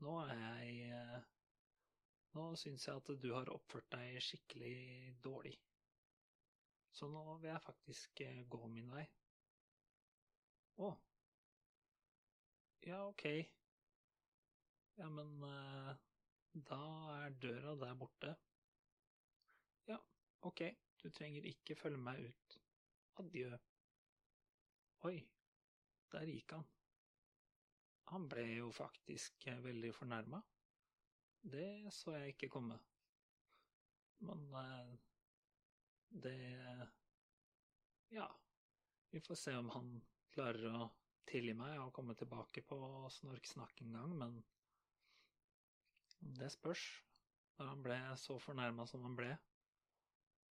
Nå 0.05 0.19
er 0.27 0.35
jeg 0.37 0.91
eh, 0.91 1.31
nå 2.37 2.45
syns 2.55 2.85
jeg 2.87 3.01
at 3.01 3.09
du 3.23 3.31
har 3.33 3.49
oppført 3.51 3.89
deg 3.91 4.21
skikkelig 4.23 4.75
dårlig. 5.25 5.57
Så 6.95 7.09
nå 7.11 7.25
vil 7.41 7.49
jeg 7.49 7.65
faktisk 7.65 8.21
gå 8.53 8.67
min 8.71 8.93
vei. 8.93 9.03
Å. 10.81 10.89
Ja, 12.87 12.99
ok. 13.05 13.25
Ja, 14.97 15.09
men 15.13 15.43
uh, 15.45 15.91
da 16.69 16.79
er 17.19 17.35
døra 17.43 17.75
der 17.83 17.97
borte. 17.99 18.31
Ja, 19.89 19.99
ok. 20.49 20.63
Du 21.03 21.09
trenger 21.09 21.45
ikke 21.49 21.77
følge 21.77 22.01
meg 22.01 22.23
ut. 22.25 22.57
Adjø. 23.21 23.51
Oi, 25.09 25.15
der 26.13 26.29
gikk 26.29 26.55
han. 26.57 26.65
Han 28.11 28.25
ble 28.29 28.45
jo 28.49 28.71
faktisk 28.75 29.47
eh, 29.47 29.61
veldig 29.63 29.93
fornærma. 29.95 30.41
Det 31.53 31.93
så 31.93 32.17
jeg 32.17 32.33
ikke 32.33 32.49
komme. 32.57 32.79
Men 34.25 34.47
uh, 34.53 34.95
det 36.25 36.37
Ja, 38.11 38.27
vi 39.13 39.21
får 39.21 39.39
se 39.45 39.55
om 39.57 39.69
han 39.77 39.93
klarer 40.33 40.67
å 40.71 40.89
tilgi 41.29 41.53
meg 41.57 41.77
og 41.79 41.93
komme 41.95 42.15
tilbake 42.19 42.63
på 42.67 42.79
snorksnakk 43.19 43.83
en 43.85 43.95
gang, 43.97 44.15
men 44.23 44.41
det 46.39 46.51
spørs 46.53 46.83
når 47.57 47.69
han 47.71 47.83
ble 47.85 47.97
så 48.17 48.37
fornærma 48.41 48.85
som 48.89 49.03
han 49.05 49.17
ble. 49.17 49.31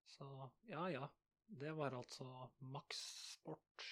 Så 0.10 0.28
ja, 0.70 0.86
ja. 0.94 1.08
Det 1.50 1.72
var 1.74 1.96
altså 1.98 2.26
Max 2.60 3.00
Sport. 3.34 3.86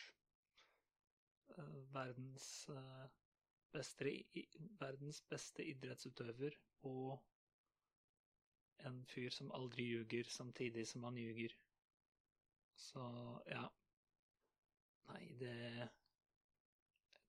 Eh, 1.58 1.77
verdens, 1.94 2.70
eh, 2.70 3.08
beste, 3.74 4.13
verdens 4.79 5.22
beste 5.32 5.65
idrettsutøver 5.65 6.58
og 6.86 7.17
en 8.86 9.00
fyr 9.10 9.34
som 9.34 9.50
aldri 9.58 9.88
ljuger, 9.89 10.29
samtidig 10.29 10.86
som 10.88 11.08
han 11.10 11.17
ljuger. 11.17 11.56
Så 12.77 13.01
ja. 13.50 13.65
Nei, 15.08 15.24
det 15.40 15.56
Jeg 15.58 15.90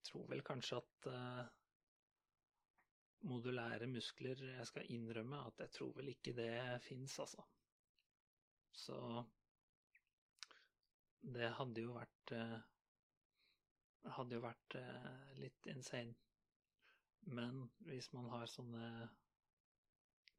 tror 0.08 0.28
vel 0.30 0.42
kanskje 0.46 0.78
at 0.80 1.08
uh, 1.12 1.42
modulære 3.28 3.86
muskler 3.90 4.40
Jeg 4.46 4.66
skal 4.70 4.88
innrømme 4.94 5.42
at 5.46 5.60
jeg 5.64 5.74
tror 5.76 5.92
vel 5.98 6.12
ikke 6.14 6.34
det 6.38 6.52
fins, 6.82 7.18
altså. 7.24 7.44
Så 8.72 8.98
det 11.36 11.50
hadde 11.58 11.84
jo 11.84 11.94
vært 11.98 12.34
uh, 12.38 12.58
Hadde 14.16 14.38
jo 14.38 14.42
vært 14.46 14.78
uh, 14.78 15.30
litt 15.42 15.66
insane. 15.70 16.14
Men 17.28 17.66
hvis 17.86 18.12
man 18.16 18.30
har 18.32 18.46
sånne 18.50 19.08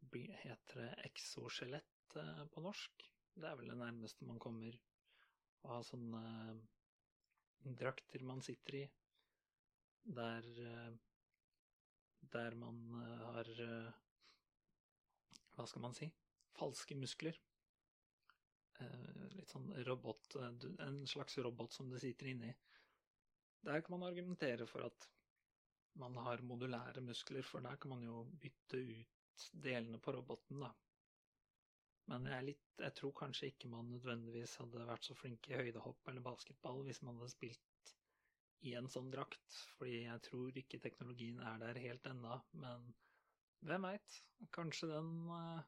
Heter 0.09 0.79
det 0.79 0.91
exoskjelett 1.05 2.15
på 2.53 2.61
norsk? 2.63 3.03
Det 3.35 3.45
er 3.45 3.57
vel 3.59 3.69
det 3.69 3.77
nærmeste 3.77 4.25
man 4.25 4.39
kommer 4.41 4.77
å 5.67 5.73
ha 5.73 5.79
sånne 5.85 6.21
drakter 7.79 8.23
man 8.25 8.41
sitter 8.45 8.75
i, 8.81 8.83
der, 10.19 10.45
der 12.33 12.55
man 12.55 12.79
har 13.25 13.51
Hva 15.53 15.65
skal 15.67 15.83
man 15.83 15.93
si? 15.93 16.07
Falske 16.55 16.95
muskler. 16.95 17.35
Litt 19.35 19.51
sånn 19.51 19.73
robot 19.87 20.37
En 20.39 21.01
slags 21.07 21.37
robot 21.43 21.75
som 21.75 21.89
det 21.91 21.99
sitter 22.03 22.31
inni. 22.31 22.53
Der 23.67 23.81
kan 23.83 23.97
man 23.97 24.07
argumentere 24.07 24.67
for 24.67 24.87
at 24.87 25.09
man 25.99 26.15
har 26.23 26.41
modulære 26.47 27.01
muskler, 27.03 27.43
for 27.43 27.65
der 27.65 27.75
kan 27.75 27.91
man 27.91 28.03
jo 28.05 28.23
bytte 28.39 28.79
ut 28.79 29.49
delene 29.51 29.99
på 29.99 30.13
roboten, 30.15 30.63
da. 30.63 30.71
Men 32.09 32.25
jeg, 32.25 32.45
litt, 32.47 32.69
jeg, 32.81 32.95
tror 32.97 33.11
kanskje 33.19 33.51
ikke 33.51 33.69
man 33.69 33.91
nødvendigvis 33.93 34.55
hadde 34.61 34.87
vært 34.89 35.05
så 35.05 35.15
flink 35.17 35.49
i 35.49 35.57
høydehopp 35.59 36.09
eller 36.09 36.25
basketball 36.25 36.81
hvis 36.87 37.03
man 37.05 37.19
hadde 37.19 37.35
spilt 37.35 37.93
i 38.65 38.73
en 38.75 38.89
sånn 38.91 39.11
drakt, 39.13 39.59
fordi 39.77 40.01
jeg 40.03 40.23
tror 40.25 40.57
ikke 40.61 40.81
teknologien 40.83 41.39
er 41.45 41.61
der 41.61 41.79
helt 41.79 42.07
ennå, 42.09 42.39
men 42.59 42.89
hvem 43.67 43.85
veit? 43.87 44.17
Kanskje 44.55 44.89
den 44.91 45.11
eh, 45.35 45.67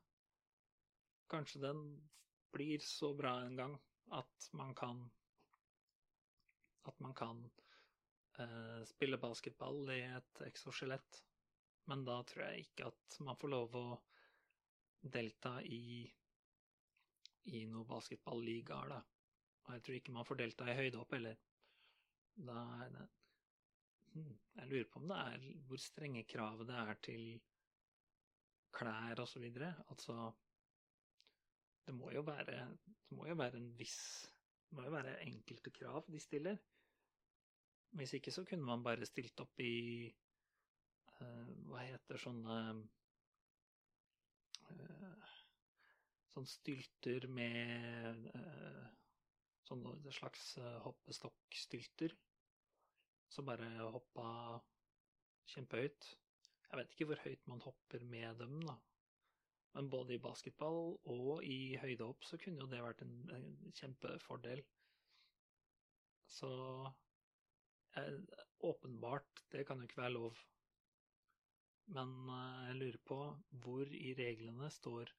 Kanskje 1.31 1.61
den 1.63 1.81
blir 2.51 2.83
så 2.83 3.13
bra 3.15 3.37
en 3.45 3.55
gang 3.55 3.77
at 4.17 4.47
man 4.59 4.73
kan 4.75 5.05
At 6.87 6.99
man 6.99 7.13
kan 7.13 7.43
eh, 8.39 8.81
spille 8.89 9.19
basketball 9.21 9.91
i 9.93 10.01
et 10.01 10.41
exoskjelett. 10.47 11.21
Men 11.91 12.05
da 12.07 12.17
tror 12.25 12.47
jeg 12.47 12.65
ikke 12.65 12.87
at 12.89 13.19
man 13.27 13.37
får 13.37 13.51
lov 13.53 13.75
å 13.77 13.85
delta 15.13 15.59
i 15.61 16.09
i 17.49 17.63
noen 17.65 17.87
basketballigaer, 17.89 18.91
da. 18.93 18.99
Og 19.65 19.73
jeg 19.75 19.83
tror 19.85 19.97
ikke 19.97 20.13
man 20.15 20.27
får 20.27 20.39
delta 20.41 20.67
i 20.69 20.77
høydehopp 20.77 21.15
heller. 21.15 21.39
Da 22.41 22.59
er 22.83 22.93
det 22.95 23.07
Jeg 24.13 24.67
lurer 24.67 24.87
på 24.91 24.99
om 24.99 25.07
det 25.07 25.17
er 25.17 25.43
hvor 25.67 25.79
strenge 25.79 26.23
kravet 26.27 26.67
det 26.67 26.75
er 26.75 26.97
til 27.07 27.25
klær 28.75 29.21
og 29.23 29.27
så 29.27 29.39
videre. 29.39 29.71
Altså 29.89 30.31
Det 31.85 31.95
må 31.95 32.11
være 32.11 32.67
Det 33.09 33.17
må 33.17 33.27
jo 33.27 33.35
være 33.35 33.57
en 33.57 33.77
viss 33.77 34.27
Det 34.69 34.77
må 34.77 34.83
jo 34.83 34.91
være 34.91 35.21
enkelte 35.25 35.71
krav 35.71 36.05
de 36.11 36.19
stiller. 36.19 36.57
Hvis 37.91 38.13
ikke 38.13 38.31
så 38.31 38.45
kunne 38.45 38.65
man 38.65 38.83
bare 38.83 39.05
stilt 39.05 39.39
opp 39.39 39.59
i 39.59 40.07
uh, 41.21 41.47
Hva 41.67 41.83
heter 41.83 42.17
sånne 42.17 42.59
uh, 44.71 45.31
sånn 46.31 46.47
stylter 46.49 47.27
med 47.31 48.27
uh, 48.35 48.85
sånn 49.67 49.85
slags 50.11 50.55
hoppestokkstylter. 50.85 52.15
Som 53.31 53.47
bare 53.47 53.69
hoppa 53.93 54.27
kjempehøyt. 55.53 56.07
Jeg 56.71 56.79
vet 56.79 56.93
ikke 56.95 57.07
hvor 57.09 57.21
høyt 57.25 57.47
man 57.51 57.63
hopper 57.63 58.03
med 58.07 58.39
dem, 58.39 58.59
da. 58.67 58.77
Men 59.75 59.89
både 59.91 60.15
i 60.15 60.23
basketball 60.23 60.97
og 61.13 61.45
i 61.47 61.77
høydehopp 61.79 62.25
så 62.27 62.39
kunne 62.41 62.63
jo 62.63 62.69
det 62.71 62.81
vært 62.83 63.03
en, 63.05 63.13
en 63.35 63.47
kjempefordel. 63.77 64.63
Så 66.31 66.49
eh, 67.99 68.17
åpenbart, 68.67 69.45
det 69.51 69.65
kan 69.67 69.79
jo 69.79 69.87
ikke 69.87 70.01
være 70.01 70.15
lov. 70.17 70.41
Men 71.95 72.13
eh, 72.35 72.59
jeg 72.69 72.79
lurer 72.81 72.99
på 73.11 73.19
hvor 73.63 73.95
i 73.95 74.13
reglene 74.19 74.71
står 74.71 75.11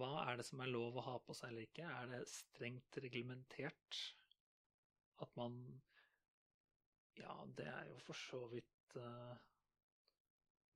hva 0.00 0.10
er 0.24 0.38
det 0.40 0.46
som 0.48 0.60
er 0.64 0.72
lov 0.72 0.96
å 0.96 1.04
ha 1.06 1.14
på 1.20 1.34
seg 1.36 1.52
eller 1.52 1.66
ikke? 1.68 1.86
Er 1.86 2.10
det 2.12 2.20
strengt 2.30 2.98
reglementert 3.04 4.02
at 5.24 5.32
man 5.38 5.58
Ja, 7.18 7.34
det 7.58 7.66
er 7.68 7.88
jo 7.90 7.98
for 8.00 8.16
så 8.16 8.46
vidt 8.48 8.96
uh, 8.96 9.34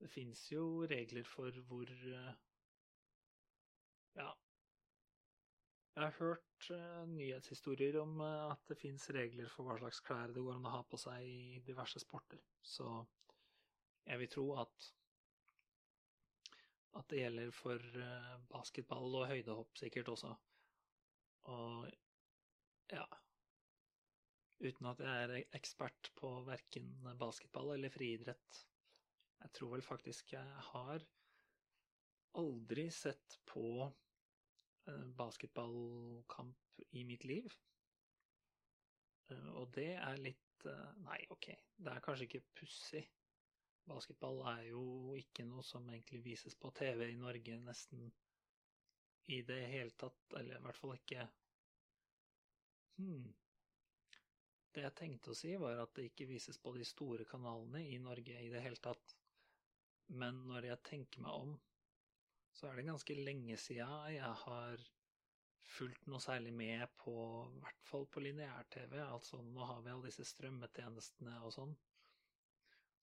Det 0.01 0.11
fins 0.13 0.43
jo 0.53 0.85
regler 0.91 1.25
for 1.29 1.63
hvor 1.71 1.93
uh, 1.93 2.35
Ja. 4.21 4.29
Jeg 5.97 6.05
har 6.05 6.15
hørt 6.19 6.71
uh, 6.77 7.09
nyhetshistorier 7.09 7.97
om 8.03 8.21
at 8.21 8.69
det 8.69 8.77
fins 8.77 9.09
regler 9.17 9.49
for 9.49 9.65
hva 9.65 9.79
slags 9.81 10.03
klær 10.05 10.33
det 10.37 10.45
går 10.45 10.59
an 10.59 10.69
å 10.69 10.77
ha 10.77 10.83
på 10.85 11.01
seg 11.01 11.25
i 11.25 11.63
diverse 11.65 12.01
sporter, 12.05 12.43
så 12.61 12.91
jeg 14.07 14.21
vil 14.21 14.31
tro 14.31 14.45
at 14.61 14.91
at 16.97 17.09
det 17.11 17.21
gjelder 17.21 17.53
for 17.55 17.83
eh, 18.01 18.35
basketball 18.51 19.19
og 19.21 19.29
høydehopp 19.31 19.79
sikkert 19.81 20.11
også. 20.15 20.33
Og 21.53 21.89
ja 22.93 23.07
Uten 24.57 24.87
at 24.89 25.03
jeg 25.05 25.25
er 25.27 25.57
ekspert 25.59 26.09
på 26.17 26.31
verken 26.47 26.87
basketball 27.21 27.75
eller 27.75 27.93
friidrett. 27.93 28.61
Jeg 29.43 29.53
tror 29.53 29.75
vel 29.75 29.85
faktisk 29.85 30.33
jeg 30.33 30.63
har 30.71 31.05
aldri 32.41 32.87
sett 32.89 33.37
på 33.45 33.67
eh, 33.85 35.05
basketballkamp 35.19 36.81
i 36.97 37.05
mitt 37.05 37.29
liv. 37.29 37.53
Eh, 39.29 39.51
og 39.61 39.69
det 39.77 39.93
er 39.99 40.25
litt 40.25 40.43
Nei, 41.05 41.19
ok, 41.31 41.51
det 41.85 41.93
er 41.93 42.01
kanskje 42.03 42.25
ikke 42.27 42.47
pussig 42.57 43.03
Basketball 43.87 44.41
er 44.51 44.63
jo 44.73 45.15
ikke 45.19 45.47
noe 45.47 45.63
som 45.67 45.87
egentlig 45.91 46.23
vises 46.25 46.57
på 46.59 46.73
TV 46.75 47.05
i 47.13 47.19
Norge 47.21 47.59
nesten 47.63 48.09
i 49.31 49.41
det 49.47 49.61
hele 49.71 49.95
tatt, 49.99 50.23
eller 50.39 50.59
i 50.59 50.65
hvert 50.65 50.79
fall 50.79 50.95
ikke 50.97 51.27
hmm. 52.99 53.27
Det 54.77 54.83
jeg 54.85 54.97
tenkte 54.99 55.33
å 55.33 55.37
si, 55.39 55.55
var 55.57 55.79
at 55.81 55.95
det 55.97 56.11
ikke 56.11 56.29
vises 56.29 56.59
på 56.61 56.75
de 56.77 56.85
store 56.85 57.25
kanalene 57.25 57.81
i 57.89 57.97
Norge 58.03 58.43
i 58.45 58.51
det 58.53 58.61
hele 58.61 58.77
tatt. 58.85 59.15
Men 60.21 60.43
når 60.51 60.69
jeg 60.69 60.83
tenker 60.85 61.23
meg 61.25 61.47
om, 61.47 61.55
så 62.53 62.69
er 62.69 62.77
det 62.77 62.85
ganske 62.91 63.17
lenge 63.17 63.57
sia 63.61 63.89
jeg 64.13 64.35
har 64.43 64.85
fulgt 65.67 66.07
noe 66.11 66.21
særlig 66.23 66.53
med 66.55 66.85
på, 67.01 67.15
i 67.57 67.63
hvert 67.65 67.89
fall 67.89 68.07
på 68.13 68.23
lineær-TV. 68.23 68.99
Altså, 69.03 69.41
nå 69.43 69.65
har 69.67 69.81
vi 69.83 69.93
alle 69.95 70.11
disse 70.11 70.29
strømmetjenestene 70.29 71.41
og 71.41 71.55
sånn. 71.57 71.75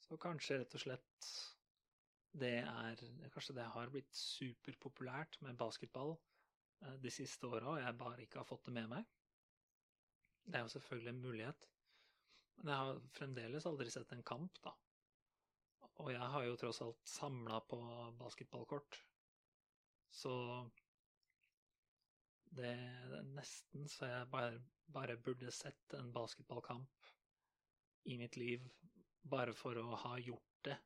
Så 0.04 0.20
kanskje 0.20 0.60
rett 0.60 0.76
og 0.76 0.84
slett 0.84 1.34
det 2.34 2.56
er 2.66 3.02
Kanskje 3.34 3.56
det 3.60 3.66
har 3.76 3.92
blitt 3.94 4.16
superpopulært 4.18 5.38
med 5.46 5.58
basketball 5.58 6.16
eh, 6.16 6.96
de 7.02 7.12
siste 7.14 7.48
åra, 7.48 7.76
og 7.76 7.82
jeg 7.82 8.00
bare 8.00 8.26
ikke 8.26 8.42
har 8.42 8.50
fått 8.50 8.66
det 8.68 8.74
med 8.80 8.90
meg. 8.90 9.12
Det 10.44 10.58
er 10.58 10.66
jo 10.66 10.74
selvfølgelig 10.74 11.12
en 11.14 11.22
mulighet. 11.24 11.68
Men 12.58 12.74
jeg 12.74 12.82
har 12.82 13.04
fremdeles 13.18 13.68
aldri 13.70 13.90
sett 13.94 14.12
en 14.14 14.26
kamp, 14.26 14.58
da. 14.66 14.74
Og 16.02 16.10
jeg 16.12 16.30
har 16.36 16.46
jo 16.48 16.58
tross 16.58 16.82
alt 16.82 17.02
samla 17.08 17.60
på 17.70 17.80
basketballkort. 18.20 18.98
Så 20.14 20.34
det 22.54 22.70
er 22.70 23.30
nesten 23.34 23.88
så 23.90 24.10
jeg 24.10 24.30
bare, 24.34 24.62
bare 24.94 25.18
burde 25.18 25.54
sett 25.54 25.96
en 25.98 26.12
basketballkamp 26.14 27.14
i 28.10 28.18
mitt 28.20 28.38
liv 28.38 28.66
bare 29.30 29.54
for 29.56 29.78
å 29.80 30.00
ha 30.06 30.18
gjort 30.20 30.58
det. 30.68 30.78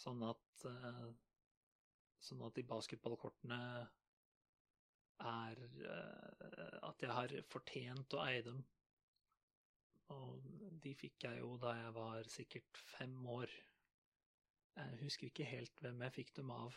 Sånn 0.00 0.22
at 0.26 0.64
uh, 0.68 1.10
Sånn 2.20 2.42
at 2.44 2.52
de 2.52 2.62
basketballkortene 2.68 3.58
er 5.24 5.62
uh, 5.88 6.76
At 6.90 7.00
jeg 7.00 7.14
har 7.16 7.34
fortjent 7.48 8.16
å 8.16 8.20
eie 8.26 8.42
dem. 8.44 8.60
Og 10.12 10.48
de 10.84 10.92
fikk 10.98 11.24
jeg 11.24 11.40
jo 11.40 11.54
da 11.62 11.74
jeg 11.78 11.92
var 11.96 12.28
sikkert 12.28 12.80
fem 12.96 13.14
år. 13.30 13.52
Jeg 14.80 14.98
husker 15.04 15.28
ikke 15.28 15.48
helt 15.48 15.80
hvem 15.84 16.02
jeg 16.06 16.16
fikk 16.16 16.34
dem 16.40 16.50
av, 16.54 16.76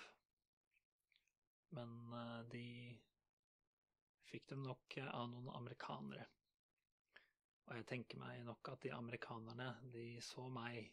men 1.78 1.94
uh, 2.14 2.42
de 2.52 2.66
fikk 4.30 4.48
dem 4.54 4.64
nok 4.68 4.98
av 5.06 5.28
noen 5.32 5.52
amerikanere. 5.56 6.28
Og 7.70 7.78
jeg 7.80 7.88
tenker 7.88 8.20
meg 8.20 8.44
nok 8.48 8.74
at 8.74 8.84
de 8.84 8.92
amerikanerne, 8.96 9.70
de 9.94 10.08
så 10.24 10.46
meg, 10.52 10.90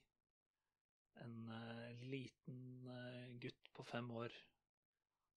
en 1.21 1.39
uh, 1.51 2.03
liten 2.07 2.61
uh, 2.87 3.27
gutt 3.43 3.71
på 3.77 3.85
fem 3.85 4.11
år, 4.15 4.35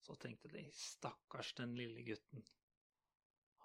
så 0.04 0.14
tenkte 0.20 0.52
de 0.52 0.62
stakkars 0.76 1.54
den 1.58 1.74
lille 1.78 2.04
gutten. 2.06 2.44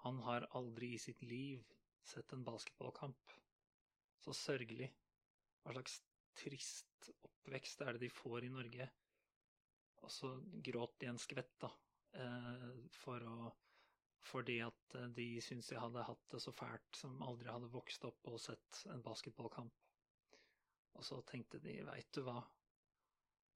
Han 0.04 0.18
har 0.24 0.48
aldri 0.56 0.94
i 0.96 1.00
sitt 1.00 1.22
liv 1.22 1.62
sett 2.06 2.32
en 2.32 2.44
basketballkamp. 2.44 3.34
Så 4.20 4.34
sørgelig. 4.36 4.88
Hva 5.62 5.74
slags 5.76 6.00
trist 6.40 7.10
oppvekst 7.20 7.84
er 7.84 7.96
det 7.96 8.06
de 8.06 8.12
får 8.12 8.48
i 8.48 8.52
Norge? 8.52 8.88
Og 10.00 10.12
så 10.12 10.32
gråt 10.64 10.96
de 11.00 11.10
en 11.10 11.20
skvett, 11.20 11.52
da, 11.60 11.70
uh, 12.16 12.70
for 13.02 13.24
å 13.28 13.50
fordi 14.26 14.60
at 14.64 14.96
eh, 14.98 15.10
de 15.16 15.28
syntes 15.44 15.72
jeg 15.72 15.82
hadde 15.82 16.06
hatt 16.06 16.24
det 16.32 16.40
så 16.44 16.52
fælt 16.54 17.02
som 17.02 17.20
aldri 17.26 17.50
hadde 17.50 17.72
vokst 17.72 18.04
opp 18.08 18.30
og 18.30 18.40
sett 18.42 18.82
en 18.92 19.04
basketballkamp. 19.04 19.76
Og 20.98 21.06
så 21.06 21.20
tenkte 21.28 21.60
de, 21.62 21.78
veit 21.86 22.10
du 22.14 22.22
hva, 22.26 22.40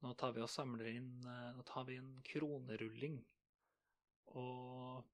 nå 0.04 0.12
tar 0.20 0.34
vi 0.36 0.42
og 0.44 0.52
samler 0.52 0.90
inn 0.94 1.10
eh, 1.24 1.50
Nå 1.56 1.64
tar 1.68 1.86
vi 1.88 1.98
en 2.00 2.14
kronerulling 2.26 3.18
og 4.36 5.04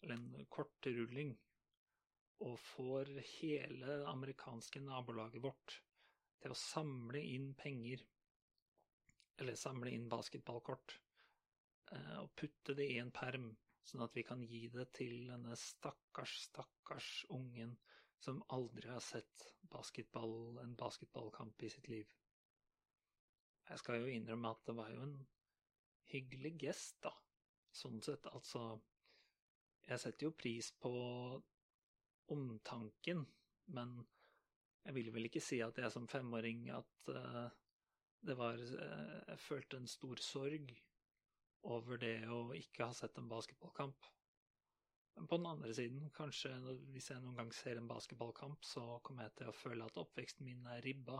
Eller 0.00 0.16
en 0.16 0.46
kortrulling 0.48 1.34
og 2.40 2.54
får 2.56 3.10
hele 3.34 3.84
det 3.84 4.06
amerikanske 4.08 4.80
nabolaget 4.80 5.42
vårt 5.44 5.74
til 6.40 6.54
å 6.54 6.56
samle 6.56 7.20
inn 7.20 7.50
penger, 7.58 8.00
eller 9.36 9.58
samle 9.60 9.92
inn 9.92 10.06
basketballkort, 10.08 10.94
eh, 11.92 12.14
og 12.22 12.30
putte 12.40 12.72
det 12.78 12.86
i 12.94 12.96
en 13.02 13.12
perm 13.12 13.50
sånn 13.90 14.04
at 14.04 14.14
vi 14.16 14.24
kan 14.26 14.42
gi 14.46 14.66
det 14.72 14.86
til 14.96 15.26
denne 15.30 15.56
stakkars, 15.58 16.36
stakkars 16.46 17.10
ungen 17.34 17.74
som 18.20 18.42
aldri 18.54 18.90
har 18.90 19.02
sett 19.04 19.46
basketball, 19.72 20.58
en 20.62 20.76
basketballkamp 20.78 21.62
i 21.64 21.70
sitt 21.72 21.88
liv. 21.88 22.10
Jeg 23.70 23.80
skal 23.80 24.02
jo 24.02 24.10
innrømme 24.10 24.50
at 24.50 24.62
det 24.66 24.76
var 24.76 24.90
jo 24.92 25.02
en 25.06 25.16
hyggelig 26.10 26.56
gest, 26.64 26.98
da. 27.04 27.12
Sånn 27.70 28.00
sett, 28.02 28.26
altså 28.26 28.80
Jeg 29.90 29.98
setter 29.98 30.26
jo 30.26 30.36
pris 30.38 30.68
på 30.78 30.90
omtanken, 32.30 33.24
men 33.74 33.94
jeg 34.84 34.94
vil 34.94 35.10
vel 35.14 35.26
ikke 35.28 35.42
si 35.42 35.60
at 35.64 35.78
jeg 35.78 35.90
som 35.92 36.06
femåring 36.10 36.68
at 36.74 37.10
uh, 37.14 37.48
det 38.26 38.36
var 38.38 38.60
uh, 38.60 39.18
Jeg 39.28 39.38
følte 39.38 39.80
en 39.80 39.90
stor 39.90 40.22
sorg 40.22 40.74
over 41.62 42.00
det 42.00 42.16
å 42.32 42.40
ikke 42.56 42.88
ha 42.88 42.96
sett 42.96 43.18
en 43.20 43.28
basketballkamp. 43.28 44.08
Men 45.14 45.26
på 45.28 45.36
den 45.36 45.48
andre 45.50 45.74
siden, 45.76 46.10
kanskje 46.16 46.52
hvis 46.94 47.10
jeg 47.10 47.20
noen 47.20 47.36
gang 47.36 47.50
ser 47.52 47.80
en 47.80 47.90
basketballkamp, 47.90 48.64
så 48.64 48.84
kommer 49.04 49.26
jeg 49.26 49.36
til 49.40 49.50
å 49.50 49.56
føle 49.56 49.88
at 49.88 49.98
oppveksten 50.00 50.46
min 50.46 50.64
er 50.72 50.80
ribba, 50.86 51.18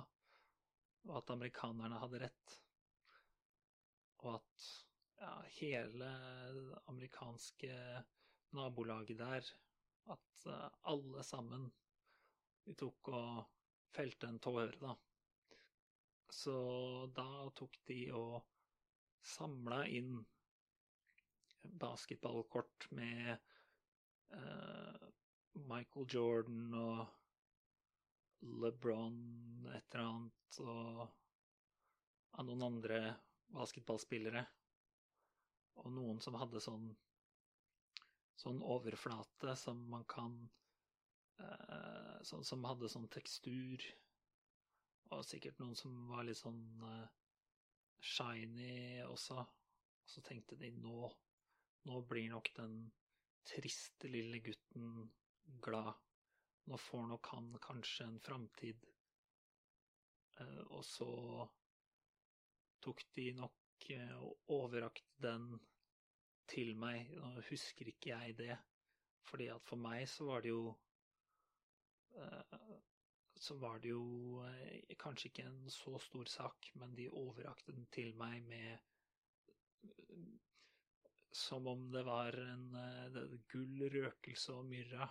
og 1.08 1.16
at 1.18 1.32
amerikanerne 1.34 1.98
hadde 2.00 2.22
rett. 2.24 2.54
Og 4.22 4.34
at 4.38 4.70
ja, 5.20 5.34
hele 5.58 6.08
det 6.56 6.80
amerikanske 6.92 7.74
nabolaget 8.56 9.20
der, 9.20 9.50
at 10.10 10.46
uh, 10.48 10.68
alle 10.92 11.24
sammen 11.24 11.68
de 12.64 12.74
tok 12.78 13.12
og 13.12 13.44
felte 13.94 14.30
en 14.30 14.40
tåre, 14.42 14.72
da. 14.80 14.94
Så 16.30 16.54
da 17.16 17.50
tok 17.58 17.76
de 17.90 18.00
og 18.14 18.38
samla 19.22 19.84
inn 19.86 20.18
basketballkort 21.80 22.90
med 22.96 23.36
uh, 24.34 25.08
Michael 25.52 26.06
Jordan 26.08 26.74
og 26.74 27.06
LeBron 28.62 29.18
et 29.74 29.94
eller 29.94 30.06
annet 30.06 30.60
og 30.64 32.46
noen 32.46 32.64
andre 32.64 33.00
basketballspillere. 33.52 34.42
Og 35.80 35.92
noen 35.92 36.20
som 36.24 36.38
hadde 36.40 36.62
sånn 36.64 36.88
sånn 38.40 38.62
overflate 38.64 39.52
som 39.60 39.80
man 39.92 40.06
kan 40.08 40.36
uh, 41.42 42.16
Som 42.24 42.64
hadde 42.64 42.88
sånn 42.88 43.08
tekstur. 43.12 43.84
Og 45.10 45.24
sikkert 45.26 45.58
noen 45.60 45.76
som 45.76 45.92
var 46.08 46.24
litt 46.24 46.40
sånn 46.40 46.62
uh, 46.84 47.19
shiny 48.00 49.02
også. 49.06 49.38
Og 49.40 50.10
så 50.10 50.22
tenkte 50.26 50.58
de 50.58 50.72
nå, 50.74 51.10
nå 51.86 52.02
blir 52.08 52.30
nok 52.32 52.50
den 52.56 52.80
triste 53.46 54.10
lille 54.10 54.40
gutten 54.44 55.10
glad. 55.62 55.92
Nå 56.70 56.78
får 56.78 57.06
nok 57.12 57.30
han 57.34 57.52
kanskje 57.62 58.06
en 58.06 58.20
framtid. 58.20 58.86
Eh, 60.40 60.62
og 60.70 60.84
så 60.86 61.10
tok 62.80 63.04
de 63.16 63.30
nok 63.38 63.88
eh, 63.94 64.16
og 64.18 64.52
overrakte 64.56 65.22
den 65.24 65.54
til 66.50 66.74
meg. 66.78 67.10
Nå 67.16 67.42
husker 67.50 67.90
ikke 67.90 68.14
jeg 68.14 68.36
det, 68.38 68.56
fordi 69.30 69.50
at 69.54 69.66
for 69.66 69.80
meg 69.80 70.06
så 70.10 70.26
var 70.30 70.44
det 70.44 70.52
jo 70.52 70.64
eh, 72.18 72.78
så 73.40 73.56
var 73.60 73.80
det 73.80 73.92
jo 73.94 74.42
eh, 74.44 74.96
kanskje 75.00 75.30
ikke 75.30 75.46
en 75.48 75.62
så 75.72 75.96
stor 76.02 76.28
sak, 76.28 76.70
men 76.80 76.94
de 76.98 77.08
overrakte 77.08 77.72
den 77.72 77.86
til 77.94 78.14
meg 78.20 78.44
med 78.48 78.86
Som 81.32 81.66
om 81.70 81.84
det 81.92 82.02
var 82.04 82.34
en 82.42 82.64
det, 83.14 83.22
gull, 83.52 83.84
røkelse 83.94 84.52
og 84.52 84.64
myrra. 84.66 85.06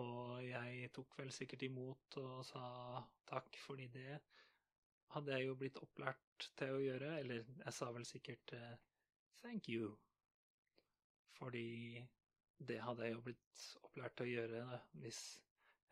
Og 0.00 0.40
jeg 0.46 0.88
tok 0.96 1.18
vel 1.18 1.32
sikkert 1.36 1.66
imot 1.66 2.16
og 2.22 2.38
sa 2.48 2.64
takk, 3.28 3.58
fordi 3.60 3.90
det 3.92 4.14
hadde 5.12 5.36
jeg 5.36 5.50
jo 5.50 5.58
blitt 5.60 5.80
opplært 5.84 6.48
til 6.56 6.78
å 6.78 6.80
gjøre. 6.80 7.12
Eller 7.20 7.44
jeg 7.44 7.76
sa 7.76 7.90
vel 7.92 8.08
sikkert 8.08 8.54
uh, 8.56 8.72
thank 9.42 9.68
you, 9.68 9.92
fordi 11.36 12.00
det 12.62 12.80
hadde 12.80 13.08
jeg 13.08 13.16
jo 13.16 13.24
blitt 13.26 13.64
opplært 13.82 14.16
til 14.16 14.28
å 14.28 14.32
gjøre 14.32 14.80
hvis 15.02 15.22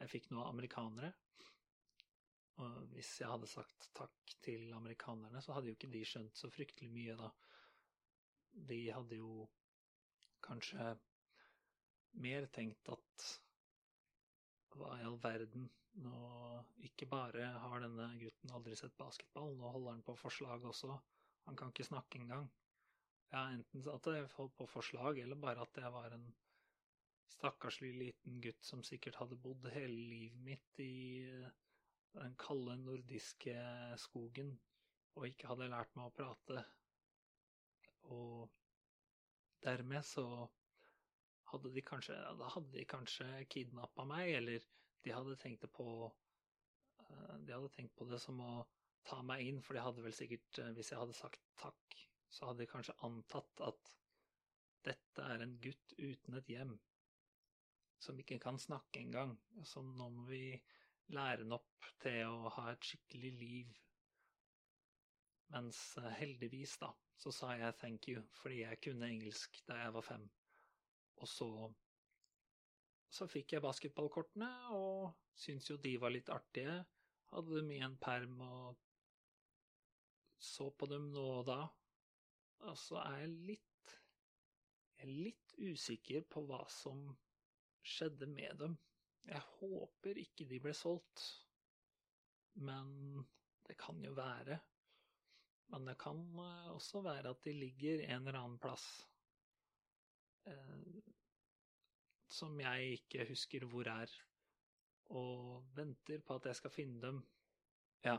jeg 0.00 0.12
fikk 0.14 0.30
noe 0.32 0.48
amerikanere. 0.48 1.12
Og 2.60 2.80
hvis 2.94 3.12
jeg 3.22 3.30
hadde 3.30 3.48
sagt 3.48 3.88
takk 3.96 4.34
til 4.44 4.72
amerikanerne, 4.76 5.40
så 5.44 5.56
hadde 5.56 5.70
jo 5.70 5.76
ikke 5.76 5.92
de 5.92 6.02
skjønt 6.08 6.36
så 6.36 6.50
fryktelig 6.52 6.90
mye, 6.92 7.16
da. 7.16 7.30
De 8.70 8.80
hadde 8.90 9.20
jo 9.20 9.46
kanskje 10.44 10.90
mer 12.20 12.48
tenkt 12.52 12.90
at 12.92 13.26
hva 14.74 14.96
i 14.98 15.06
all 15.06 15.18
verden, 15.22 15.68
nå 16.00 16.18
ikke 16.86 17.08
bare 17.10 17.48
har 17.64 17.82
denne 17.82 18.06
gutten 18.20 18.52
aldri 18.54 18.76
sett 18.78 18.96
basketball, 18.98 19.56
nå 19.58 19.72
holder 19.74 19.96
han 19.96 20.04
på 20.06 20.16
forslag 20.18 20.66
også, 20.70 20.94
han 21.48 21.58
kan 21.58 21.72
ikke 21.72 21.88
snakke 21.88 22.20
engang. 22.20 22.46
Ja, 23.30 23.46
enten 23.54 23.82
at 23.90 24.06
jeg 24.10 24.30
holdt 24.36 24.56
på 24.58 24.66
forslag, 24.70 25.18
eller 25.22 25.38
bare 25.38 25.64
at 25.66 25.76
jeg 25.78 25.92
var 25.94 26.14
en 26.14 26.28
stakkarslig 27.34 27.92
liten 27.96 28.40
gutt 28.44 28.64
som 28.66 28.82
sikkert 28.86 29.18
hadde 29.20 29.38
bodd 29.44 29.68
hele 29.74 29.96
livet 30.12 30.42
mitt 30.46 30.80
i 30.82 30.94
eh, 31.26 31.50
den 32.16 32.34
kalde 32.40 32.76
nordiske 32.80 33.54
skogen 34.02 34.56
og 35.18 35.26
ikke 35.28 35.50
hadde 35.50 35.68
lært 35.70 35.94
meg 35.98 36.08
å 36.08 36.14
prate. 36.16 36.64
Og 38.14 38.50
dermed 39.64 40.06
så 40.06 40.24
hadde 41.52 41.72
de 41.74 41.82
kanskje 41.84 42.16
Da 42.38 42.48
hadde 42.54 42.72
de 42.74 42.84
kanskje 42.88 43.26
kidnappa 43.52 44.06
meg, 44.08 44.32
eller 44.38 44.66
de 45.04 45.14
hadde 45.14 45.38
tenkt 45.42 45.64
det 45.64 45.70
på 45.74 45.86
eh, 46.06 47.34
De 47.46 47.54
hadde 47.54 47.72
tenkt 47.76 47.96
på 47.98 48.06
det 48.10 48.20
som 48.22 48.40
å 48.40 48.52
ta 49.06 49.20
meg 49.26 49.46
inn, 49.46 49.62
for 49.62 49.76
de 49.76 49.84
hadde 49.84 50.04
vel 50.04 50.16
sikkert 50.16 50.62
eh, 50.62 50.72
Hvis 50.78 50.92
jeg 50.92 51.02
hadde 51.02 51.18
sagt 51.18 51.42
takk, 51.62 51.98
så 52.30 52.50
hadde 52.50 52.64
de 52.64 52.70
kanskje 52.70 52.98
antatt 53.06 53.66
at 53.66 53.96
dette 54.86 55.26
er 55.34 55.42
en 55.44 55.58
gutt 55.60 55.98
uten 55.98 56.38
et 56.38 56.54
hjem 56.54 56.78
som 58.00 58.18
ikke 58.20 58.40
kan 58.42 58.58
snakke 58.58 59.02
engang. 59.02 59.36
Som 59.64 59.92
nå 59.98 60.08
må 60.14 60.26
vi 60.30 60.44
lære 61.14 61.42
den 61.44 61.54
opp 61.56 61.90
til 62.02 62.24
å 62.26 62.52
ha 62.56 62.70
et 62.72 62.86
skikkelig 62.86 63.32
liv. 63.40 63.76
Mens 65.50 65.78
eh, 65.98 66.10
heldigvis, 66.20 66.76
da, 66.82 66.90
så 67.20 67.32
sa 67.34 67.54
jeg 67.58 67.78
thank 67.80 68.08
you 68.08 68.24
fordi 68.40 68.62
jeg 68.62 68.82
kunne 68.86 69.08
engelsk 69.10 69.62
da 69.68 69.80
jeg 69.82 69.94
var 69.98 70.06
fem. 70.06 70.26
Og 71.20 71.28
så 71.28 71.50
så 73.10 73.26
fikk 73.26 73.56
jeg 73.56 73.62
basketballkortene, 73.64 74.48
og 74.70 75.10
syntes 75.34 75.72
jo 75.72 75.76
de 75.82 75.96
var 75.98 76.12
litt 76.14 76.28
artige. 76.30 76.76
Hadde 77.32 77.56
dem 77.56 77.72
i 77.74 77.80
en 77.82 77.96
perm 77.98 78.38
og 78.46 78.78
så 80.40 80.68
på 80.70 80.86
dem 80.90 81.10
nå 81.14 81.24
og 81.40 81.48
da. 81.48 81.58
Og 82.70 82.78
så 82.78 83.00
er 83.02 83.24
jeg 83.24 83.34
litt 83.50 83.66
Jeg 85.00 85.08
er 85.08 85.12
litt 85.26 85.52
usikker 85.56 86.24
på 86.28 86.42
hva 86.44 86.60
som 86.68 87.06
skjedde 87.82 88.26
med 88.30 88.58
dem. 88.60 88.76
Jeg 89.28 89.42
håper 89.60 90.18
ikke 90.20 90.46
de 90.48 90.58
ble 90.62 90.72
solgt, 90.74 91.22
men 92.60 93.22
det 93.68 93.76
kan 93.80 94.00
jo 94.04 94.12
være. 94.16 94.58
Men 95.70 95.86
det 95.86 95.98
kan 96.02 96.24
også 96.72 97.02
være 97.06 97.30
at 97.30 97.44
de 97.44 97.52
ligger 97.54 98.02
en 98.02 98.26
eller 98.26 98.40
annen 98.40 98.58
plass. 98.58 98.86
Eh, 100.50 101.12
som 102.30 102.60
jeg 102.60 102.96
ikke 102.96 103.28
husker 103.28 103.66
hvor 103.70 103.88
er, 103.90 104.10
og 105.10 105.64
venter 105.74 106.22
på 106.26 106.38
at 106.38 106.46
jeg 106.50 106.58
skal 106.58 106.74
finne 106.74 107.00
dem. 107.02 107.22
Ja. 108.06 108.16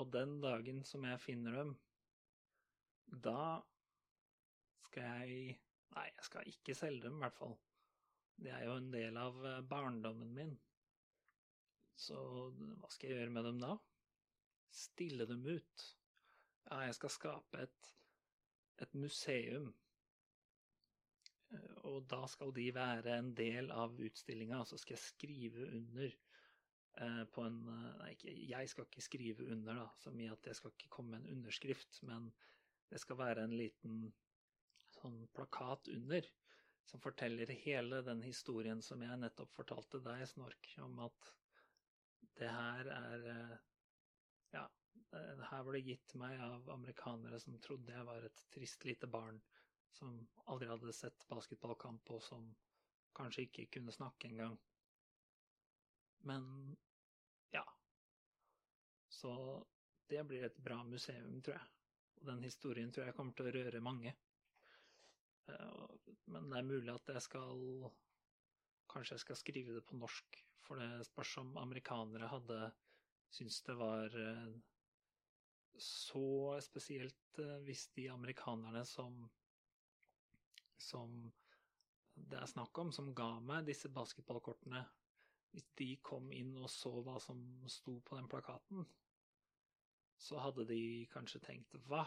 Og 0.00 0.12
den 0.12 0.38
dagen 0.40 0.84
som 0.84 1.04
jeg 1.04 1.20
finner 1.20 1.56
dem, 1.62 1.74
da 3.24 3.60
skal 4.86 5.02
jeg 5.02 5.58
Nei, 5.90 6.04
jeg 6.06 6.22
skal 6.22 6.46
ikke 6.46 6.74
selge 6.78 7.02
dem, 7.02 7.16
i 7.18 7.24
hvert 7.24 7.34
fall. 7.34 7.56
Det 8.40 8.52
er 8.56 8.64
jo 8.66 8.76
en 8.78 8.90
del 8.92 9.16
av 9.20 9.40
eh, 9.46 9.60
barndommen 9.68 10.34
min. 10.36 10.56
Så 12.00 12.16
hva 12.56 12.88
skal 12.88 13.10
jeg 13.10 13.20
gjøre 13.20 13.34
med 13.36 13.48
dem 13.50 13.60
da? 13.60 13.74
Stille 14.72 15.26
dem 15.28 15.44
ut. 15.44 15.86
Ja, 16.70 16.84
jeg 16.86 16.96
skal 16.96 17.12
skape 17.12 17.66
et, 17.66 17.92
et 18.80 18.94
museum 18.96 19.72
og 21.90 22.04
da 22.10 22.24
skal 22.30 22.52
de 22.54 22.66
være 22.74 23.16
en 23.18 23.32
del 23.36 23.70
av 23.74 23.98
utstillinga, 23.98 24.62
så 24.64 24.78
skal 24.78 24.96
jeg 24.96 25.02
skrive 25.04 25.66
under 25.78 26.10
eh, 26.10 27.22
på 27.34 27.46
en 27.46 27.60
eh, 27.74 27.88
Nei, 28.00 28.12
jeg 28.50 28.70
skal 28.70 28.86
ikke 28.86 29.04
skrive 29.04 29.48
under, 29.50 29.82
da, 29.82 29.88
så 29.98 30.12
mye 30.14 30.34
at 30.34 30.46
jeg 30.46 30.58
skal 30.60 30.74
ikke 30.74 30.92
komme 30.96 31.16
med 31.16 31.24
en 31.24 31.38
underskrift, 31.38 32.02
men 32.06 32.30
det 32.90 33.00
skal 33.02 33.18
være 33.18 33.46
en 33.46 33.56
liten 33.56 34.04
sånn 34.94 35.24
plakat 35.34 35.90
under 35.94 36.26
som 36.90 37.00
forteller 37.00 37.52
hele 37.62 38.00
den 38.02 38.22
historien 38.26 38.82
som 38.82 39.02
jeg 39.06 39.18
nettopp 39.22 39.52
fortalte 39.54 40.00
deg, 40.02 40.24
Snork, 40.26 40.72
om 40.82 40.98
at 41.06 41.32
det 42.40 42.50
her 42.50 42.90
er 42.96 43.26
Ja, 44.50 44.64
det 45.12 45.48
her 45.52 45.62
ble 45.66 45.80
gitt 45.86 46.14
meg 46.18 46.40
av 46.42 46.68
amerikanere 46.74 47.38
som 47.42 47.58
trodde 47.62 47.94
jeg 47.94 48.06
var 48.08 48.26
et 48.26 48.42
trist 48.54 48.86
lite 48.88 49.06
barn 49.06 49.38
som 49.94 50.16
aldri 50.50 50.68
hadde 50.70 50.92
sett 50.94 51.26
basketballkamp, 51.30 52.10
og 52.14 52.22
som 52.22 52.46
kanskje 53.16 53.46
ikke 53.46 53.66
kunne 53.76 53.94
snakke 53.94 54.28
engang. 54.30 54.56
Men 56.30 56.46
ja. 57.54 57.64
Så 59.08 59.32
det 60.10 60.24
blir 60.26 60.46
et 60.46 60.58
bra 60.62 60.82
museum, 60.84 61.40
tror 61.42 61.56
jeg. 61.56 61.68
Og 62.20 62.26
den 62.32 62.42
historien 62.46 62.92
tror 62.92 63.08
jeg 63.08 63.16
kommer 63.16 63.36
til 63.36 63.50
å 63.50 63.54
røre 63.56 63.82
mange. 63.84 64.14
Eh, 65.48 66.12
men 66.32 66.50
det 66.50 66.60
er 66.60 66.68
mulig 66.68 66.94
at 66.94 67.14
jeg 67.14 67.26
skal 67.30 67.90
Kanskje 68.90 69.14
jeg 69.14 69.22
skal 69.22 69.36
skrive 69.38 69.74
det 69.76 69.84
på 69.86 69.94
norsk, 69.94 70.36
for 70.66 70.80
det 70.80 71.06
spørs 71.06 71.36
om 71.44 71.52
amerikanere 71.62 72.26
hadde 72.26 72.56
syntes 73.30 73.60
det 73.62 73.76
var 73.78 74.16
eh, 74.18 74.48
så 75.78 76.58
spesielt 76.64 77.38
eh, 77.38 77.60
hvis 77.68 77.86
de 77.94 78.08
amerikanerne 78.10 78.82
som 78.84 79.28
som 80.80 81.30
det 82.14 82.40
er 82.40 82.48
snakk 82.50 82.78
om, 82.82 82.90
som 82.92 83.12
ga 83.16 83.28
meg 83.44 83.68
disse 83.68 83.88
basketballkortene, 83.94 84.82
hvis 85.54 85.66
de 85.78 85.92
kom 86.04 86.30
inn 86.36 86.52
og 86.58 86.68
så 86.72 86.92
hva 87.04 87.16
som 87.22 87.40
sto 87.70 87.96
på 88.06 88.18
den 88.18 88.28
plakaten, 88.30 88.84
så 90.20 90.40
hadde 90.44 90.66
de 90.68 91.06
kanskje 91.12 91.40
tenkt 91.46 91.76
hva? 91.88 92.04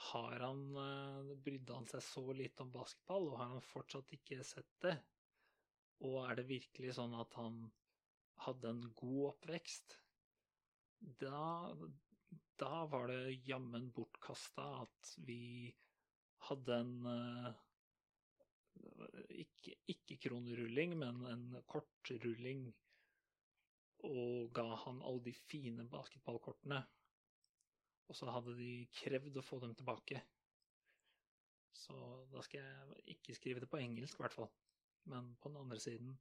Har 0.00 0.40
han 0.40 0.60
uh, 0.76 1.32
Brydde 1.44 1.76
han 1.76 1.88
seg 1.90 2.02
så 2.04 2.24
litt 2.36 2.60
om 2.64 2.70
basketball, 2.72 3.28
og 3.30 3.40
har 3.40 3.50
han 3.54 3.66
fortsatt 3.70 4.12
ikke 4.16 4.40
sett 4.46 4.70
det? 4.84 4.96
Og 6.08 6.22
er 6.24 6.38
det 6.38 6.48
virkelig 6.48 6.94
sånn 6.96 7.16
at 7.20 7.36
han 7.36 7.58
hadde 8.46 8.72
en 8.72 8.84
god 8.96 9.34
oppvekst? 9.34 9.98
Da, 11.20 11.42
da 12.60 12.84
var 12.92 13.12
det 13.12 13.40
jammen 13.48 13.90
bortkasta 13.96 14.66
at 14.82 15.12
vi 15.28 15.68
hadde 16.48 16.78
en 16.80 16.94
uh, 17.04 17.50
ikke, 19.36 19.74
ikke 19.92 20.16
kronrulling, 20.24 20.96
men 20.98 21.20
en 21.28 21.44
kortrulling, 21.68 22.64
og 24.08 24.48
ga 24.56 24.64
han 24.86 25.02
alle 25.04 25.26
de 25.28 25.34
fine 25.50 25.84
basketballkortene. 25.92 26.80
Og 28.08 28.16
så 28.16 28.30
hadde 28.32 28.56
de 28.58 28.70
krevd 28.94 29.36
å 29.38 29.44
få 29.44 29.60
dem 29.62 29.74
tilbake. 29.78 30.22
Så 31.76 31.94
da 32.32 32.42
skal 32.44 32.64
jeg 32.64 33.04
ikke 33.16 33.36
skrive 33.36 33.62
det 33.62 33.70
på 33.70 33.80
engelsk, 33.80 34.18
i 34.18 34.24
hvert 34.24 34.36
fall. 34.36 34.50
Men 35.10 35.34
på 35.40 35.52
den 35.52 35.60
andre 35.60 35.78
siden, 35.80 36.16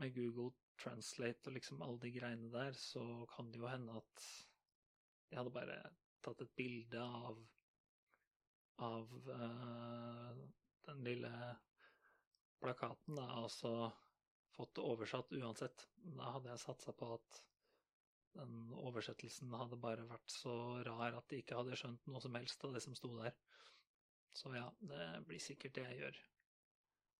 med 0.00 0.14
Google 0.16 0.52
Translate 0.80 1.48
og 1.48 1.56
liksom 1.56 1.82
alle 1.84 2.00
de 2.02 2.12
greiene 2.14 2.50
der, 2.52 2.76
så 2.78 3.02
kan 3.32 3.50
det 3.52 3.60
jo 3.60 3.68
hende 3.70 3.96
at 4.00 4.28
jeg 5.30 5.40
hadde 5.40 5.54
bare 5.54 5.80
tatt 6.22 6.44
et 6.44 6.56
bilde 6.56 7.02
av 7.02 7.40
av 8.82 9.10
uh, 9.28 10.38
den 10.86 11.04
lille 11.04 11.30
plakaten, 12.62 13.18
da, 13.18 13.26
og 13.42 13.50
så 13.52 13.72
fått 14.56 14.74
det 14.76 14.84
oversatt 14.86 15.34
uansett. 15.36 15.86
Da 16.16 16.32
hadde 16.36 16.50
jeg 16.52 16.62
satsa 16.62 16.94
på 16.96 17.12
at 17.16 17.42
den 18.36 18.70
oversettelsen 18.80 19.52
hadde 19.58 19.78
bare 19.80 20.06
vært 20.08 20.32
så 20.32 20.54
rar 20.86 21.18
at 21.18 21.28
de 21.30 21.42
ikke 21.42 21.58
hadde 21.58 21.76
skjønt 21.78 22.06
noe 22.08 22.20
som 22.24 22.36
helst 22.38 22.64
av 22.64 22.76
det 22.76 22.82
som 22.84 22.96
sto 22.96 23.10
der. 23.18 23.34
Så 24.32 24.54
ja, 24.56 24.68
det 24.80 25.02
blir 25.28 25.42
sikkert 25.42 25.76
det 25.76 25.84
jeg 25.90 25.98
gjør. 26.00 26.22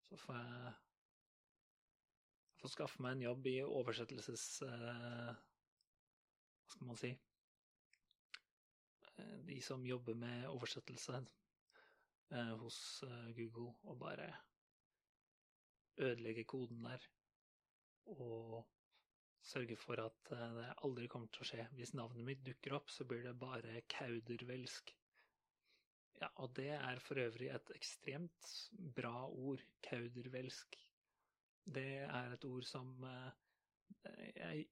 Så 0.09 0.19
får 0.21 0.39
jeg 0.39 0.73
får 2.63 2.73
skaffe 2.77 3.03
meg 3.03 3.17
en 3.17 3.27
jobb 3.27 3.47
i 3.51 3.57
oversettelses... 3.67 4.47
Eh, 4.65 5.33
hva 6.63 6.75
skal 6.77 6.89
man 6.89 6.99
si? 7.01 7.11
Eh, 9.19 9.39
de 9.49 9.59
som 9.67 9.87
jobber 9.87 10.15
med 10.17 10.47
oversettelse, 10.49 11.25
eh, 12.31 12.53
hos 12.63 12.79
eh, 13.03 13.33
Google 13.37 13.75
og 13.83 13.99
bare 13.99 14.31
ødelegge 15.97 16.45
koden 16.45 16.85
der. 16.85 17.09
Og 18.07 18.65
sørge 19.43 19.77
for 19.77 20.01
at 20.03 20.33
eh, 20.35 20.57
det 20.59 20.69
aldri 20.87 21.09
kommer 21.11 21.31
til 21.33 21.45
å 21.45 21.49
skje. 21.51 21.67
Hvis 21.79 21.95
navnet 21.99 22.27
mitt 22.27 22.45
dukker 22.47 22.77
opp, 22.79 22.91
så 22.93 23.07
blir 23.09 23.25
det 23.27 23.35
bare 23.41 23.83
kaudervelsk. 23.93 24.95
Ja, 26.23 26.29
og 26.45 26.53
det 26.55 26.71
er 26.77 27.01
for 27.03 27.19
øvrig 27.19 27.49
et 27.51 27.73
ekstremt 27.75 28.53
bra 28.95 29.27
ord, 29.27 29.63
kaudervelsk. 29.89 30.79
Det 31.63 31.89
er 32.05 32.35
et 32.35 32.47
ord 32.47 32.67
som 32.67 32.95
eh, 33.09 34.31
jeg 34.37 34.69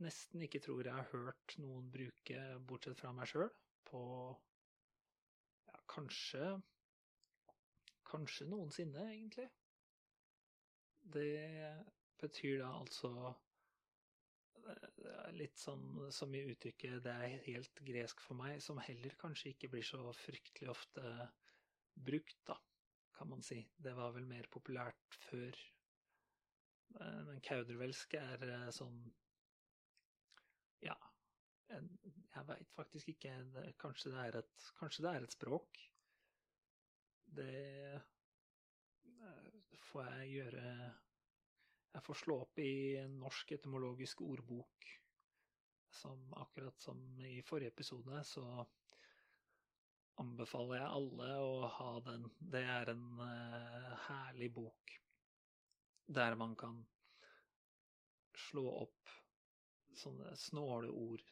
nesten 0.00 0.44
ikke 0.44 0.62
tror 0.64 0.84
jeg 0.84 0.96
har 0.96 1.08
hørt 1.12 1.56
noen 1.60 1.88
bruke, 1.92 2.44
bortsett 2.68 3.00
fra 3.00 3.12
meg 3.16 3.28
sjøl, 3.28 3.50
på 3.88 4.02
Kanskje 5.90 6.54
Kanskje 8.10 8.46
noensinne, 8.50 9.04
egentlig. 9.12 9.46
Det 11.14 11.30
betyr 12.18 12.58
da 12.58 12.72
altså 12.80 13.10
litt 15.36 15.58
sånn 15.60 16.10
som 16.12 16.34
i 16.34 16.42
uttrykket 16.52 17.02
'det 17.04 17.12
er 17.12 17.44
helt 17.46 17.82
gresk 17.86 18.20
for 18.24 18.38
meg', 18.38 18.62
som 18.62 18.78
heller 18.78 19.14
kanskje 19.20 19.54
ikke 19.54 19.70
blir 19.72 19.86
så 19.86 20.00
fryktelig 20.16 20.70
ofte 20.70 21.04
brukt, 21.94 22.38
da, 22.46 22.56
kan 23.16 23.28
man 23.28 23.42
si. 23.42 23.60
Det 23.76 23.94
var 23.96 24.12
vel 24.16 24.26
mer 24.26 24.48
populært 24.50 25.18
før. 25.30 25.56
Men 27.26 27.40
kaudervelsk 27.46 28.14
er 28.18 28.46
eh, 28.48 28.70
sånn 28.74 29.02
Ja, 30.82 30.96
jeg 31.70 32.46
veit 32.48 32.72
faktisk 32.74 33.12
ikke. 33.12 33.34
Kanskje 33.78 34.10
det, 34.14 34.40
et, 34.40 34.64
kanskje 34.78 35.04
det, 35.04 35.12
er 35.12 35.26
et, 35.26 35.36
språk. 35.36 35.82
Det 37.38 37.52
eh, 37.94 38.08
får 39.90 40.08
jeg 40.08 40.32
gjøre 40.38 40.64
Jeg 41.90 42.04
får 42.06 42.18
slå 42.22 42.36
opp 42.44 42.60
i 42.62 42.96
en 43.00 43.16
Norsk 43.22 43.52
etymologisk 43.56 44.22
ordbok. 44.26 44.90
Som 45.90 46.32
akkurat 46.38 46.78
som 46.80 47.00
i 47.26 47.40
forrige 47.42 47.72
episode, 47.74 48.22
så 48.24 48.44
anbefaler 50.22 50.78
jeg 50.78 50.94
alle 51.00 51.30
å 51.42 51.70
ha 51.78 51.90
den. 52.06 52.28
Det 52.38 52.62
er 52.62 52.92
en 52.92 53.06
uh, 53.18 53.94
herlig 54.06 54.52
bok 54.54 54.96
der 56.10 56.34
man 56.34 56.56
kan 56.58 56.80
slå 58.48 58.64
opp 58.82 59.10
sånne 60.00 60.32
snåle 60.38 60.90
ord 60.90 61.22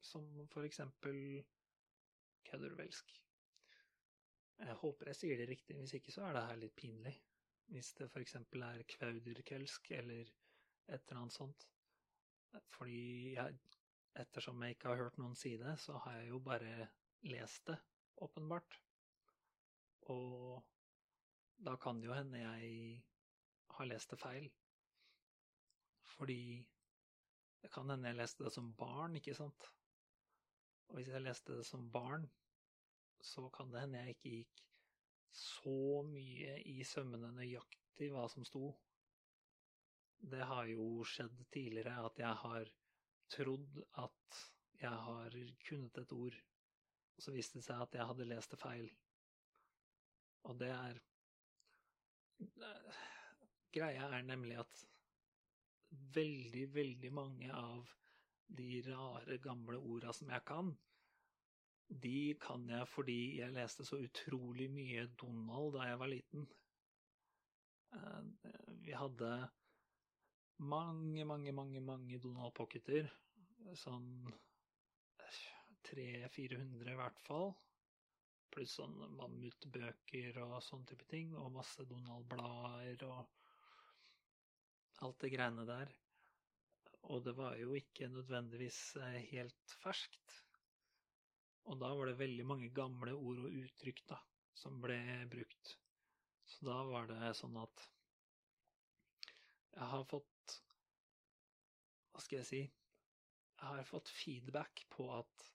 som 0.00 0.26
for 0.52 0.64
eksempel 0.64 1.16
kaudervelsk. 2.46 3.10
Jeg 4.56 4.76
håper 4.80 5.10
jeg 5.10 5.18
sier 5.18 5.40
det 5.40 5.48
riktig, 5.50 5.76
hvis 5.76 5.96
ikke 5.98 6.14
så 6.14 6.28
er 6.28 6.36
det 6.36 6.44
her 6.48 6.60
litt 6.60 6.76
pinlig. 6.78 7.16
Hvis 7.72 7.92
det 7.98 8.10
eksempel 8.22 8.62
er 8.62 8.84
kvauderkelsk 8.88 9.90
eller 9.90 10.28
et 10.88 11.02
eller 11.08 11.20
annet 11.20 11.34
sånt. 11.34 11.66
Fordi 12.76 13.34
jeg, 13.34 13.58
ettersom 14.16 14.62
jeg 14.62 14.76
ikke 14.76 14.92
har 14.92 15.02
hørt 15.02 15.18
noen 15.20 15.34
si 15.38 15.56
det, 15.60 15.74
så 15.82 15.98
har 16.04 16.20
jeg 16.20 16.30
jo 16.30 16.40
bare 16.46 16.88
lest 17.26 17.66
det, 17.70 17.76
åpenbart. 18.22 18.78
Og 20.14 20.62
da 21.66 21.74
kan 21.82 22.00
det 22.00 22.08
jo 22.08 22.16
hende 22.16 22.44
jeg 22.44 23.02
har 23.76 23.90
lest 23.90 24.14
det 24.14 24.20
feil. 24.20 24.48
Fordi 26.16 26.40
det 27.62 27.72
kan 27.74 27.90
hende 27.90 28.12
jeg 28.12 28.20
leste 28.20 28.46
det 28.46 28.52
som 28.54 28.70
barn, 28.78 29.16
ikke 29.18 29.34
sant? 29.34 29.68
Og 30.86 31.00
hvis 31.00 31.10
jeg 31.10 31.24
leste 31.24 31.58
det 31.58 31.66
som 31.66 31.90
barn, 31.92 32.28
så 33.20 33.48
kan 33.50 33.72
det 33.72 33.82
hende 33.82 34.04
jeg 34.04 34.14
ikke 34.14 34.34
gikk 34.36 34.62
så 35.32 36.02
mye 36.06 36.58
i 36.70 36.82
sømmene 36.86 37.32
nøyaktig 37.36 38.10
hva 38.12 38.26
som 38.32 38.44
sto. 38.46 38.70
Det 40.16 40.42
har 40.48 40.66
jo 40.70 41.04
skjedd 41.06 41.42
tidligere 41.52 41.96
at 42.08 42.20
jeg 42.22 42.42
har 42.42 42.70
trodd 43.32 43.80
at 44.02 44.44
jeg 44.80 45.02
har 45.08 45.36
kunnet 45.66 45.98
et 45.98 46.12
ord, 46.12 46.36
og 47.16 47.24
så 47.24 47.32
viste 47.32 47.58
det 47.58 47.66
seg 47.66 47.82
at 47.82 47.96
jeg 47.96 48.08
hadde 48.10 48.28
lest 48.28 48.52
det 48.52 48.60
feil. 48.60 48.88
Og 50.46 50.58
det 50.60 50.72
er 50.72 51.00
Greia 53.76 54.08
er 54.12 54.24
nemlig 54.24 54.58
at 54.60 54.82
veldig, 56.16 56.66
veldig 56.74 57.12
mange 57.12 57.48
av 57.52 57.88
de 58.56 58.82
rare, 58.86 59.38
gamle 59.42 59.78
orda 59.80 60.12
som 60.16 60.30
jeg 60.32 60.44
kan, 60.48 60.70
de 61.88 62.34
kan 62.42 62.64
jeg 62.70 62.88
fordi 62.90 63.20
jeg 63.38 63.54
leste 63.54 63.84
så 63.86 63.98
utrolig 64.02 64.66
mye 64.72 65.06
Donald 65.20 65.76
da 65.76 65.86
jeg 65.90 66.00
var 66.00 66.10
liten. 66.10 66.48
Eh, 67.94 68.48
vi 68.82 68.96
hadde 68.96 69.30
mange, 70.58 71.24
mange, 71.24 71.52
mange, 71.52 71.80
mange 71.80 72.18
Donald 72.22 72.54
Pocketer. 72.56 73.08
Sånn 73.78 74.08
300-400 75.86 76.92
i 76.92 76.98
hvert 76.98 77.22
fall. 77.26 77.52
Pluss 78.54 78.76
sånn 78.78 78.96
mammutbøker 79.18 80.40
og 80.42 80.58
sånn 80.64 80.86
type 80.88 81.06
ting. 81.10 81.34
Og 81.38 81.54
masse 81.54 81.86
Donald-blader 81.86 83.06
og 83.06 83.22
alt 85.06 85.22
det 85.22 85.32
greiene 85.36 85.66
der. 85.68 85.92
Og 87.06 87.22
det 87.22 87.36
var 87.38 87.54
jo 87.60 87.76
ikke 87.78 88.10
nødvendigvis 88.10 88.80
eh, 88.98 89.20
helt 89.30 89.76
ferskt. 89.84 90.40
Og 91.66 91.78
da 91.80 91.90
var 91.98 92.06
det 92.10 92.20
veldig 92.20 92.46
mange 92.46 92.70
gamle 92.74 93.14
ord 93.16 93.42
og 93.48 93.58
uttrykk 93.64 94.04
da, 94.12 94.20
som 94.54 94.78
ble 94.82 94.98
brukt. 95.30 95.74
Så 96.46 96.68
da 96.68 96.78
var 96.86 97.08
det 97.10 97.32
sånn 97.34 97.56
at 97.58 97.86
jeg 99.76 99.88
har 99.92 100.04
fått 100.08 100.54
Hva 102.14 102.22
skal 102.24 102.38
jeg 102.38 102.48
si? 102.48 102.60
Jeg 102.62 103.66
har 103.66 103.88
fått 103.88 104.12
feedback 104.12 104.86
på 104.94 105.08
at 105.12 105.48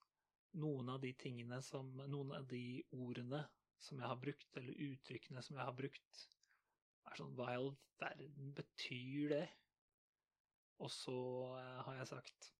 noen 0.62 0.92
av 0.94 1.00
de 1.02 1.14
tingene 1.18 1.62
som 1.66 1.90
Noen 2.02 2.36
av 2.38 2.46
de 2.52 2.84
ordene 2.92 3.42
som 3.82 3.98
jeg 3.98 4.12
har 4.12 4.20
brukt, 4.22 4.58
eller 4.60 4.84
uttrykkene 4.92 5.42
som 5.42 5.56
jeg 5.58 5.66
har 5.66 5.74
brukt, 5.74 6.26
er 7.10 7.18
sånn 7.18 7.34
Hva 7.38 7.48
i 7.50 7.58
all 7.58 7.72
verden 8.02 8.52
betyr 8.58 9.32
det? 9.32 9.46
Og 10.82 10.92
så 10.94 11.18
eh, 11.58 11.80
har 11.88 11.98
jeg 12.02 12.12
sagt 12.12 12.52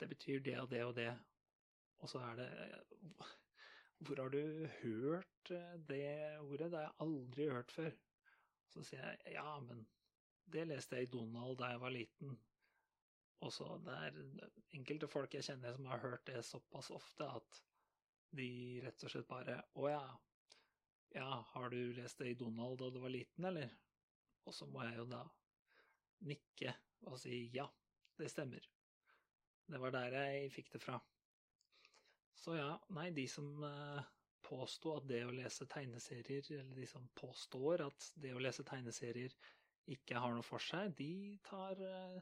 Det 0.00 0.08
betyr 0.14 0.40
det 0.46 0.56
og 0.62 0.70
det 0.72 0.84
og 0.86 0.94
det, 0.96 1.10
og 2.00 2.08
så 2.08 2.22
er 2.30 2.36
det 2.40 2.50
Hvor 4.00 4.22
har 4.22 4.32
du 4.32 4.66
hørt 4.82 5.50
eh, 5.50 5.74
det 5.88 6.38
ordet? 6.40 6.70
Det 6.70 6.78
har 6.78 6.86
jeg 6.86 7.00
aldri 7.04 7.48
hørt 7.50 7.72
før. 7.72 7.90
Så 8.72 8.84
sier 8.86 9.02
jeg 9.04 9.34
ja, 9.34 9.58
men 9.60 9.82
det 10.50 10.64
leste 10.70 10.96
jeg 10.96 11.08
i 11.08 11.12
Donald 11.12 11.58
da 11.60 11.72
jeg 11.74 11.82
var 11.82 11.92
liten. 11.92 12.38
Og 13.44 13.52
så 13.52 13.66
det 13.84 13.98
er 14.06 14.16
enkelte 14.76 15.08
folk 15.08 15.34
jeg 15.36 15.46
kjenner 15.46 15.76
som 15.76 15.88
har 15.90 16.02
hørt 16.02 16.26
det 16.28 16.40
såpass 16.44 16.90
ofte 16.96 17.28
at 17.28 17.60
de 18.36 18.48
rett 18.84 19.04
og 19.04 19.12
slett 19.12 19.28
bare 19.28 19.60
Å 19.74 19.86
ja. 19.90 20.02
Ja, 21.10 21.28
har 21.52 21.72
du 21.72 21.78
lest 21.96 22.20
det 22.22 22.30
i 22.30 22.38
Donald 22.38 22.78
da 22.78 22.90
du 22.94 23.00
var 23.02 23.10
liten, 23.10 23.44
eller? 23.48 23.72
Og 24.46 24.54
så 24.54 24.68
må 24.70 24.84
jeg 24.86 25.00
jo 25.00 25.08
da 25.10 25.24
nikke 26.28 26.74
og 27.10 27.16
si 27.18 27.48
ja, 27.54 27.64
det 28.20 28.28
stemmer. 28.30 28.62
Det 29.70 29.80
var 29.80 29.94
der 29.94 30.14
jeg 30.14 30.52
fikk 30.54 30.70
det 30.74 30.82
fra. 30.84 31.00
Så 32.40 32.56
ja, 32.56 32.72
nei, 32.96 33.10
de 33.12 33.26
som 33.28 33.48
eh, 33.68 34.04
påsto 34.46 34.94
at 34.96 35.06
det 35.10 35.20
å 35.28 35.34
lese 35.34 35.66
tegneserier, 35.68 36.46
eller 36.56 36.78
de 36.80 36.86
som 36.88 37.04
påstår 37.20 37.84
at 37.84 38.06
det 38.22 38.32
å 38.32 38.40
lese 38.40 38.64
tegneserier 38.64 39.34
ikke 39.92 40.22
har 40.22 40.32
noe 40.32 40.46
for 40.46 40.62
seg, 40.64 40.94
de 40.96 41.36
tar 41.44 41.82
eh, 41.84 42.16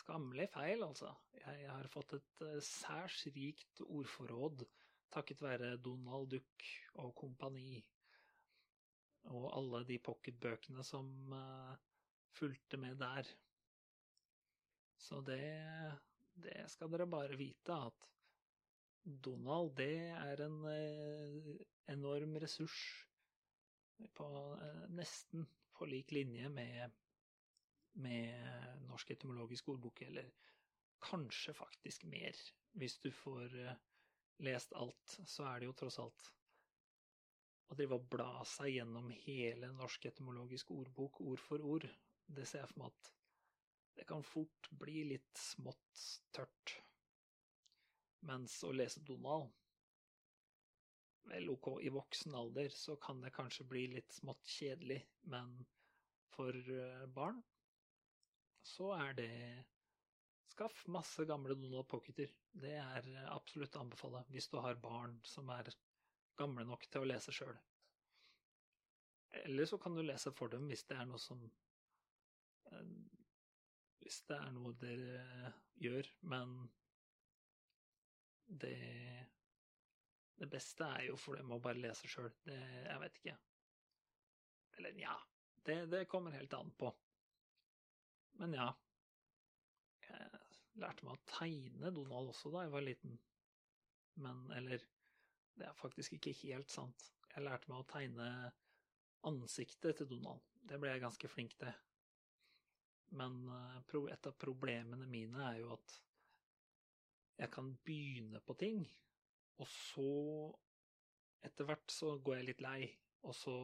skammelig 0.00 0.48
feil, 0.50 0.82
altså. 0.86 1.12
Jeg 1.38 1.70
har 1.70 1.90
fått 1.92 2.16
et 2.18 2.44
eh, 2.48 2.58
særs 2.66 3.22
rikt 3.36 3.84
ordforråd 3.86 4.66
takket 5.14 5.42
være 5.42 5.76
Donald 5.82 6.30
Duck 6.34 6.66
og 7.02 7.14
kompani. 7.18 7.78
Og 9.30 9.50
alle 9.54 9.84
de 9.86 9.98
pocketbøkene 10.02 10.82
som 10.86 11.10
fulgte 12.38 12.78
med 12.80 12.96
der. 13.02 13.26
Så 15.00 15.18
det, 15.26 15.42
det 16.38 16.62
skal 16.72 16.92
dere 16.94 17.08
bare 17.10 17.36
vite, 17.36 17.74
at 17.74 18.06
Donald, 19.04 19.72
det 19.76 19.94
er 20.12 20.42
en 20.44 20.58
eh, 20.68 21.52
enorm 21.92 22.36
ressurs 22.42 22.76
på 24.16 24.26
eh, 24.60 24.82
nesten 24.92 25.46
på 25.76 25.88
lik 25.88 26.12
linje 26.12 26.48
med, 26.52 26.96
med 28.04 28.82
Norsk 28.88 29.14
etymologisk 29.16 29.70
ordbok, 29.72 30.02
eller 30.02 30.28
kanskje 31.00 31.54
faktisk 31.56 32.04
mer. 32.04 32.36
Hvis 32.76 32.98
du 33.00 33.10
får 33.12 33.56
eh, 33.62 33.80
lest 34.44 34.76
alt, 34.76 35.16
så 35.24 35.48
er 35.48 35.60
det 35.60 35.70
jo 35.70 35.78
tross 35.80 35.98
alt 36.02 36.28
å 37.70 37.78
drive 37.78 37.96
og 38.00 38.06
bla 38.10 38.44
seg 38.48 38.74
gjennom 38.74 39.10
hele 39.24 39.70
Norsk 39.78 40.10
etymologisk 40.10 40.72
ordbok 40.74 41.20
ord 41.22 41.42
for 41.42 41.62
ord, 41.62 41.86
det 42.26 42.46
ser 42.46 42.64
jeg 42.64 42.72
for 42.72 42.82
meg 42.82 42.92
at 42.92 43.10
det 43.98 44.06
kan 44.08 44.22
fort 44.26 44.70
bli 44.80 45.02
litt 45.08 45.38
smått 45.38 46.04
tørt. 46.34 46.76
Mens 48.28 48.58
å 48.66 48.72
lese 48.74 49.02
Donald 49.06 49.50
Vel, 51.30 51.50
ok, 51.52 51.68
i 51.84 51.90
voksen 51.92 52.34
alder 52.34 52.72
så 52.74 52.96
kan 52.96 53.20
det 53.22 53.32
kanskje 53.36 53.66
bli 53.68 53.84
litt 53.92 54.12
smått 54.16 54.48
kjedelig, 54.48 55.02
men 55.30 55.52
for 56.32 56.56
eh, 56.56 57.04
barn 57.14 57.42
så 58.66 58.92
er 58.96 59.14
det 59.18 59.34
Skaff 60.50 60.86
masse 60.90 61.24
gamle 61.24 61.54
Donald 61.54 61.86
Pocketer. 61.88 62.32
Det 62.52 62.72
er 62.74 63.06
absolutt 63.30 63.76
å 63.78 63.84
anbefale 63.84 64.24
hvis 64.34 64.48
du 64.50 64.58
har 64.58 64.80
barn 64.82 65.14
som 65.24 65.48
er 65.54 65.70
gamle 66.40 66.64
nok 66.66 66.88
til 66.90 67.04
å 67.04 67.08
lese 67.08 67.32
sjøl. 67.32 67.54
Eller 69.44 69.68
så 69.70 69.78
kan 69.78 69.94
du 69.94 70.02
lese 70.02 70.32
for 70.34 70.50
dem 70.50 70.66
hvis 70.68 70.82
det 70.90 70.98
er 70.98 71.06
noe 71.06 71.22
som 71.22 71.44
eh, 72.72 72.92
Hvis 74.02 74.22
det 74.26 74.36
er 74.40 74.50
noe 74.56 74.74
dere 74.80 75.52
gjør, 75.78 76.08
men 76.32 76.58
det 78.50 79.26
Det 80.40 80.48
beste 80.48 80.84
er 80.84 81.02
jo 81.10 81.16
for 81.20 81.36
dem 81.36 81.50
å 81.52 81.60
bare 81.60 81.82
lese 81.82 82.08
sjøl. 82.08 82.30
Jeg 82.48 83.00
vet 83.02 83.18
ikke. 83.20 83.34
Eller 84.78 84.94
nja. 84.96 85.16
Det, 85.60 85.84
det 85.92 86.06
kommer 86.08 86.32
helt 86.32 86.54
an 86.56 86.70
på. 86.80 86.88
Men 88.40 88.56
ja. 88.56 88.70
Jeg 90.06 90.80
lærte 90.80 91.04
meg 91.04 91.18
å 91.18 91.28
tegne 91.28 91.92
Donald 91.92 92.32
også 92.32 92.54
da 92.54 92.64
jeg 92.64 92.72
var 92.72 92.86
liten. 92.86 93.18
Men 94.24 94.46
eller 94.56 94.80
Det 95.60 95.66
er 95.68 95.76
faktisk 95.76 96.16
ikke 96.16 96.32
helt 96.40 96.72
sant. 96.72 97.10
Jeg 97.34 97.44
lærte 97.44 97.68
meg 97.68 97.82
å 97.82 97.88
tegne 97.90 98.30
ansiktet 99.28 100.00
til 100.00 100.08
Donald. 100.08 100.40
Det 100.56 100.78
ble 100.80 100.94
jeg 100.94 101.02
ganske 101.04 101.28
flink 101.28 101.58
til. 101.60 101.74
Men 103.18 103.42
eh, 103.52 103.96
et 104.14 104.28
av 104.30 104.36
problemene 104.38 105.08
mine 105.10 105.42
er 105.50 105.60
jo 105.60 105.74
at 105.74 105.96
jeg 107.40 107.50
kan 107.54 107.70
begynne 107.84 108.40
på 108.44 108.56
ting, 108.60 108.84
og 109.60 109.68
så 109.68 110.10
Etter 111.40 111.64
hvert 111.64 111.88
så 111.88 112.18
går 112.20 112.34
jeg 112.36 112.46
litt 112.50 112.58
lei, 112.60 112.80
og 113.24 113.32
så 113.32 113.54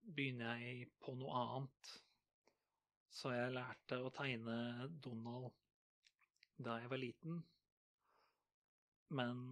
begynner 0.00 0.62
jeg 0.62 0.86
på 0.96 1.12
noe 1.20 1.34
annet. 1.42 1.90
Så 3.12 3.34
jeg 3.34 3.52
lærte 3.52 3.98
å 4.00 4.12
tegne 4.16 4.86
Donald 5.04 5.50
da 6.56 6.78
jeg 6.80 6.88
var 6.88 7.02
liten, 7.02 7.42
men 9.20 9.42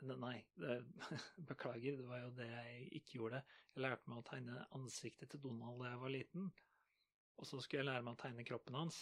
Nei, 0.00 0.38
det, 0.56 0.78
beklager, 1.50 1.98
det 1.98 2.06
var 2.08 2.22
jo 2.22 2.30
det 2.32 2.46
jeg 2.48 2.86
ikke 3.00 3.18
gjorde. 3.18 3.42
Jeg 3.74 3.82
lærte 3.84 4.08
meg 4.08 4.22
å 4.22 4.24
tegne 4.24 4.62
ansiktet 4.76 5.28
til 5.28 5.42
Donald 5.44 5.82
da 5.82 5.90
jeg 5.90 6.00
var 6.00 6.14
liten, 6.14 6.46
og 7.36 7.48
så 7.48 7.60
skulle 7.60 7.82
jeg 7.82 7.88
lære 7.90 8.06
meg 8.06 8.16
å 8.16 8.22
tegne 8.22 8.46
kroppen 8.48 8.78
hans. 8.80 9.00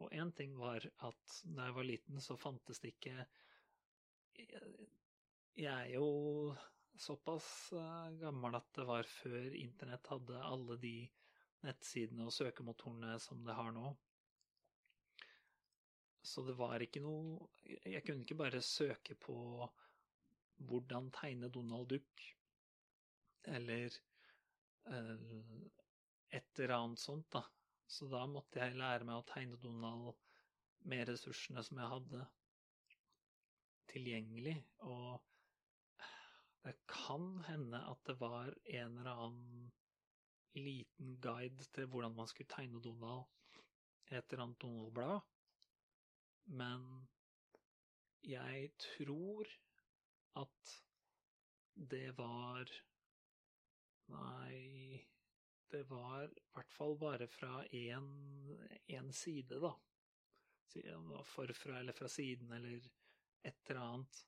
Og 0.00 0.12
én 0.16 0.32
ting 0.36 0.56
var 0.58 0.84
at 1.06 1.38
da 1.44 1.68
jeg 1.68 1.76
var 1.76 1.86
liten, 1.86 2.20
så 2.24 2.36
fantes 2.40 2.80
det 2.80 2.94
ikke 2.94 3.26
Jeg 5.60 5.72
er 5.72 5.90
jo 5.92 6.54
såpass 7.00 7.72
eh, 7.76 8.12
gammel 8.20 8.56
at 8.56 8.68
det 8.76 8.86
var 8.88 9.08
før 9.08 9.56
internett 9.56 10.08
hadde 10.12 10.44
alle 10.44 10.76
de 10.80 10.94
nettsidene 11.64 12.26
og 12.28 12.32
søkemotorene 12.32 13.18
som 13.20 13.42
det 13.44 13.56
har 13.56 13.72
nå. 13.76 13.92
Så 16.22 16.44
det 16.44 16.56
var 16.56 16.82
ikke 16.84 17.00
noe 17.04 17.48
Jeg 17.64 18.04
kunne 18.04 18.24
ikke 18.24 18.40
bare 18.40 18.60
søke 18.64 19.16
på 19.16 19.36
hvordan 20.68 21.08
tegne 21.16 21.48
Donald 21.48 21.88
Duck, 21.88 22.24
eller 23.48 23.94
uh, 24.92 25.62
et 26.28 26.58
eller 26.58 26.74
annet 26.76 27.00
sånt, 27.00 27.30
da. 27.32 27.40
Så 27.90 28.06
da 28.10 28.22
måtte 28.30 28.62
jeg 28.62 28.78
lære 28.78 29.06
meg 29.06 29.18
å 29.18 29.26
tegne 29.26 29.58
Donald 29.62 30.14
med 30.90 31.08
ressursene 31.10 31.64
som 31.66 31.80
jeg 31.80 31.90
hadde 31.90 32.20
tilgjengelig, 33.90 34.54
og 34.86 35.18
det 36.62 36.76
kan 36.86 37.40
hende 37.48 37.80
at 37.90 38.02
det 38.06 38.14
var 38.20 38.52
en 38.78 38.98
eller 39.00 39.24
annen 39.26 39.70
liten 40.54 41.16
guide 41.24 41.66
til 41.74 41.88
hvordan 41.90 42.14
man 42.14 42.30
skulle 42.30 42.52
tegne 42.52 42.82
Donald 42.84 43.26
et 44.10 44.32
eller 44.32 44.44
annet 44.44 44.62
Donald-blad. 44.62 45.20
Men 46.60 46.86
jeg 48.26 48.70
tror 48.82 49.50
at 50.40 50.76
det 51.90 52.10
var 52.18 52.70
Nei, 54.10 54.98
det 55.70 55.84
var 55.90 56.26
i 56.26 56.48
hvert 56.54 56.74
fall 56.74 56.96
bare 56.98 57.28
fra 57.30 57.64
én 57.72 59.12
side, 59.14 59.60
da. 59.62 59.72
Forfra 61.26 61.78
eller 61.80 61.96
fra 61.96 62.08
siden 62.08 62.52
eller 62.52 62.90
et 63.42 63.70
eller 63.70 63.80
annet. 63.80 64.20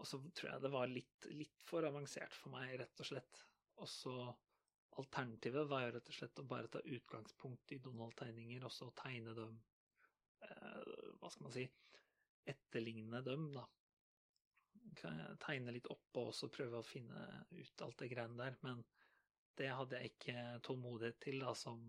Og 0.00 0.06
så 0.08 0.20
tror 0.34 0.50
jeg 0.52 0.62
det 0.64 0.72
var 0.72 0.90
litt, 0.90 1.26
litt 1.36 1.64
for 1.66 1.84
avansert 1.84 2.34
for 2.36 2.54
meg, 2.54 2.78
rett 2.80 3.02
og 3.02 3.10
slett. 3.10 3.42
Og 3.80 3.88
så 3.88 4.14
Alternativet 5.00 5.68
var 5.70 5.84
jo 5.84 5.90
rett 5.94 6.08
og 6.10 6.16
slett 6.16 6.40
å 6.42 6.48
bare 6.50 6.68
ta 6.68 6.80
utgangspunkt 6.82 7.72
i 7.72 7.78
Donald-tegninger 7.82 8.64
og 8.66 8.72
så 8.74 8.88
tegne 8.98 9.36
dem 9.36 9.52
eh, 10.42 10.80
Hva 11.20 11.30
skal 11.30 11.46
man 11.46 11.54
si 11.54 11.66
Etterligne 12.50 13.20
dem, 13.22 13.46
da. 13.54 13.62
Kan 14.98 15.20
jeg 15.20 15.38
Tegne 15.44 15.74
litt 15.76 15.86
oppå 15.92 16.26
og 16.30 16.34
så 16.34 16.50
prøve 16.52 16.80
å 16.80 16.86
finne 16.86 17.22
ut 17.52 17.84
alt 17.86 18.00
det 18.02 18.10
greiene 18.10 18.40
der. 18.40 18.56
Men 18.66 18.82
det 19.58 19.68
hadde 19.74 19.98
jeg 19.98 20.12
ikke 20.12 20.42
tålmodighet 20.66 21.20
til, 21.20 21.40
da, 21.42 21.54
som 21.54 21.82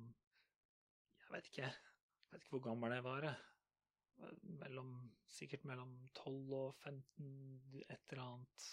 Jeg 1.21 1.33
vet 1.35 1.49
ikke. 1.51 1.67
Jeg 1.71 2.33
vet 2.33 2.43
ikke 2.43 2.57
hvor 2.57 2.65
gammel 2.69 2.93
jeg 2.95 3.03
var. 3.05 3.27
Mellom, 4.61 4.95
sikkert 5.31 5.63
mellom 5.65 5.93
12 6.13 6.53
og 6.57 6.75
15, 6.83 7.83
et 7.87 8.11
eller 8.11 8.23
annet 8.25 8.71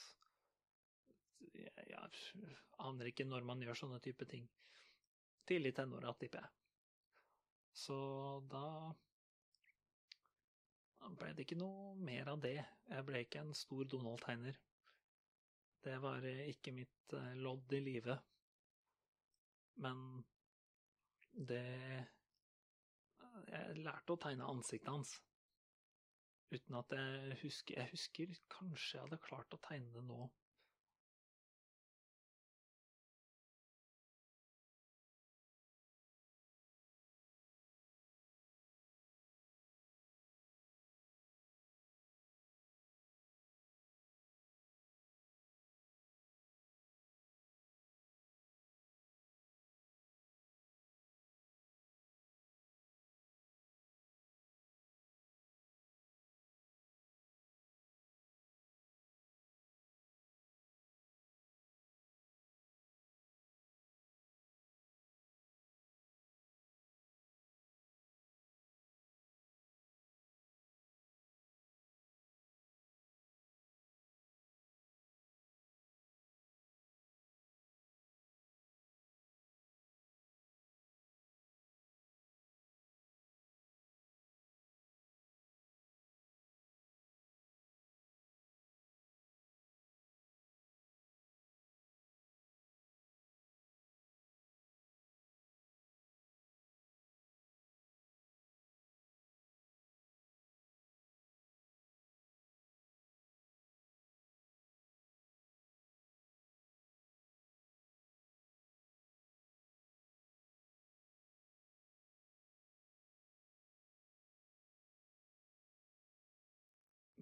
jeg 1.58 2.10
aner 2.84 3.10
ikke 3.10 3.26
når 3.26 3.46
man 3.46 3.62
gjør 3.62 3.78
sånne 3.82 4.00
type 4.02 4.26
ting. 4.30 4.46
Tidlig 5.48 5.74
tenåra, 5.76 6.12
tipper 6.18 6.44
jeg. 6.44 6.50
Så 7.78 7.98
da 8.50 8.64
ble 11.18 11.30
det 11.34 11.46
ikke 11.46 11.58
noe 11.60 11.94
mer 11.96 12.32
av 12.34 12.42
det. 12.42 12.58
Jeg 12.90 13.06
ble 13.06 13.22
ikke 13.24 13.42
en 13.44 13.54
stor 13.56 13.86
Donald-tegner. 13.88 14.58
Det 15.84 15.94
var 16.02 16.24
ikke 16.26 16.74
mitt 16.74 17.14
eh, 17.16 17.36
lodd 17.38 17.72
i 17.72 17.80
livet. 17.80 18.18
Men 19.78 20.24
det 21.48 21.64
Jeg 23.48 23.78
lærte 23.78 24.14
å 24.14 24.20
tegne 24.20 24.48
ansiktet 24.50 24.90
hans. 24.90 25.12
Uten 26.50 26.78
at 26.80 26.94
jeg 26.96 27.38
husker 27.42 27.78
Jeg 27.78 27.92
husker 27.92 28.38
kanskje 28.52 28.96
jeg 28.96 29.04
hadde 29.06 29.20
klart 29.28 29.54
å 29.54 29.60
tegne 29.68 29.92
det 29.94 30.04
nå 30.08 30.26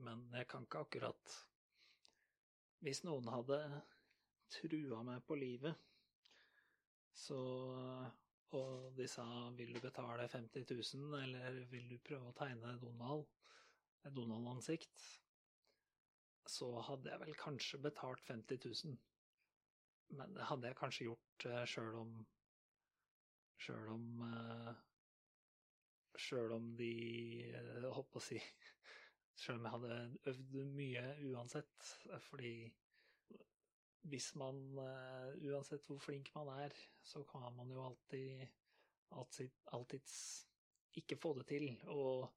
men 0.07 0.39
jeg 0.39 0.49
kan 0.51 0.67
ikke 0.67 0.85
akkurat 0.87 1.37
Hvis 2.85 3.03
noen 3.07 3.27
hadde 3.33 3.59
trua 4.53 5.01
meg 5.03 5.23
på 5.27 5.35
livet, 5.41 5.75
så 7.17 7.39
og 8.57 8.93
de 8.97 9.07
sa 9.09 9.25
'vil 9.51 9.75
du 9.75 9.81
betale 9.81 10.29
50 10.29 10.65
000', 10.71 11.23
eller 11.23 11.65
'vil 11.65 11.89
du 11.89 11.99
prøve 11.99 12.29
å 12.29 12.37
tegne 12.37 12.79
Donald', 12.79 13.27
et 14.05 14.15
Donald-ansikt, 14.15 15.03
så 16.47 16.69
hadde 16.89 17.11
jeg 17.11 17.21
vel 17.21 17.35
kanskje 17.35 17.83
betalt 17.83 18.23
50 18.29 18.59
000. 18.65 18.99
Men 20.09 20.35
det 20.35 20.47
hadde 20.47 20.67
jeg 20.71 20.79
kanskje 20.79 21.09
gjort 21.09 21.47
uh, 21.51 21.65
sjøl 21.67 21.95
om 21.95 22.27
Sjøl 23.59 23.89
om 23.89 24.21
uh, 24.21 24.75
Sjøl 26.17 26.53
om 26.53 26.69
de 26.79 26.93
uh, 27.57 27.89
holdt 27.97 28.11
på 28.13 28.21
å 28.21 28.27
si 28.29 28.39
Sjøl 29.37 29.59
om 29.59 29.67
jeg 29.67 29.75
hadde 29.75 29.97
øvd 30.33 30.55
mye 30.77 31.05
uansett. 31.29 31.89
Fordi 32.29 32.53
hvis 34.11 34.31
man, 34.39 34.61
uh, 34.79 35.33
uansett 35.51 35.87
hvor 35.89 35.99
flink 36.01 36.31
man 36.35 36.49
er, 36.55 36.75
så 37.03 37.23
kan 37.29 37.53
man 37.57 37.71
jo 37.71 37.83
alltid, 37.85 38.47
alltid 39.73 40.15
ikke 40.97 41.19
få 41.21 41.35
det 41.39 41.47
til. 41.53 41.69
Og 41.93 42.31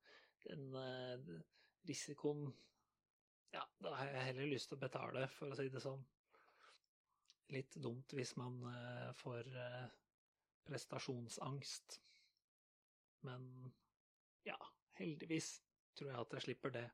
den 0.48 0.74
uh, 0.76 1.40
risikoen 1.88 2.50
Ja, 3.54 3.64
da 3.82 3.96
har 3.96 4.12
jeg 4.12 4.26
heller 4.26 4.52
lyst 4.52 4.70
til 4.70 4.78
å 4.78 4.82
betale, 4.84 5.24
for 5.34 5.50
å 5.50 5.56
si 5.58 5.72
det 5.74 5.82
sånn. 5.82 6.04
Litt 7.50 7.80
dumt 7.82 8.14
hvis 8.14 8.36
man 8.38 8.60
får 9.18 9.48
prestasjonsangst. 10.68 11.96
Men 13.26 13.48
ja, 14.46 14.60
heldigvis 15.00 15.50
tror 16.00 16.12
jeg 16.14 16.22
at 16.24 16.34
jeg 16.38 16.46
slipper 16.48 16.74
det. 16.74 16.88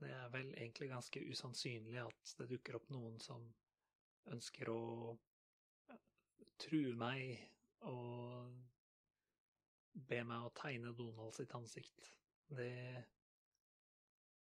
Det 0.00 0.10
er 0.12 0.28
vel 0.30 0.52
egentlig 0.54 0.90
ganske 0.92 1.22
usannsynlig 1.30 1.98
at 2.02 2.34
det 2.38 2.50
dukker 2.50 2.76
opp 2.78 2.90
noen 2.92 3.16
som 3.22 3.42
ønsker 4.30 4.70
å 4.70 4.82
eh, 5.90 6.02
true 6.60 6.94
meg 6.98 7.40
og 7.88 8.52
be 10.10 10.20
meg 10.28 10.44
å 10.44 10.52
tegne 10.58 10.92
Donald 10.98 11.34
sitt 11.36 11.54
ansikt. 11.58 12.12
Det 12.48 12.72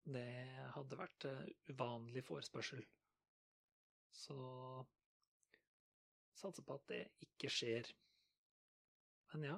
Det 0.04 0.28
hadde 0.74 0.98
vært 1.00 1.24
eh, 1.30 1.46
uvanlig 1.72 2.24
forespørsel. 2.26 2.82
Så 4.12 4.36
satser 6.36 6.66
på 6.66 6.76
at 6.76 6.84
det 6.90 7.00
ikke 7.24 7.48
skjer. 7.48 7.88
Men 9.32 9.46
ja, 9.48 9.56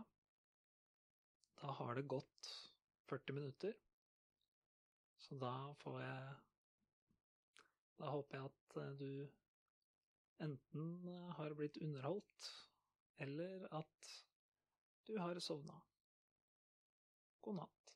da 1.59 1.75
har 1.81 1.99
det 1.99 2.07
gått 2.07 2.53
40 3.11 3.37
minutter. 3.39 3.75
Så 5.17 5.39
da 5.41 5.73
får 5.83 6.01
jeg 6.03 6.35
Da 7.97 8.11
håper 8.13 8.37
jeg 8.37 8.45
at 8.51 8.77
eh, 8.83 8.97
du 9.01 10.43
enten 10.45 11.07
har 11.39 11.55
blitt 11.57 11.79
underholdt, 11.81 12.49
eller 13.25 13.65
at 13.79 14.11
du 15.09 15.15
har 15.17 15.39
sovna. 15.41 15.79
God 17.41 17.57
natt. 17.63 17.96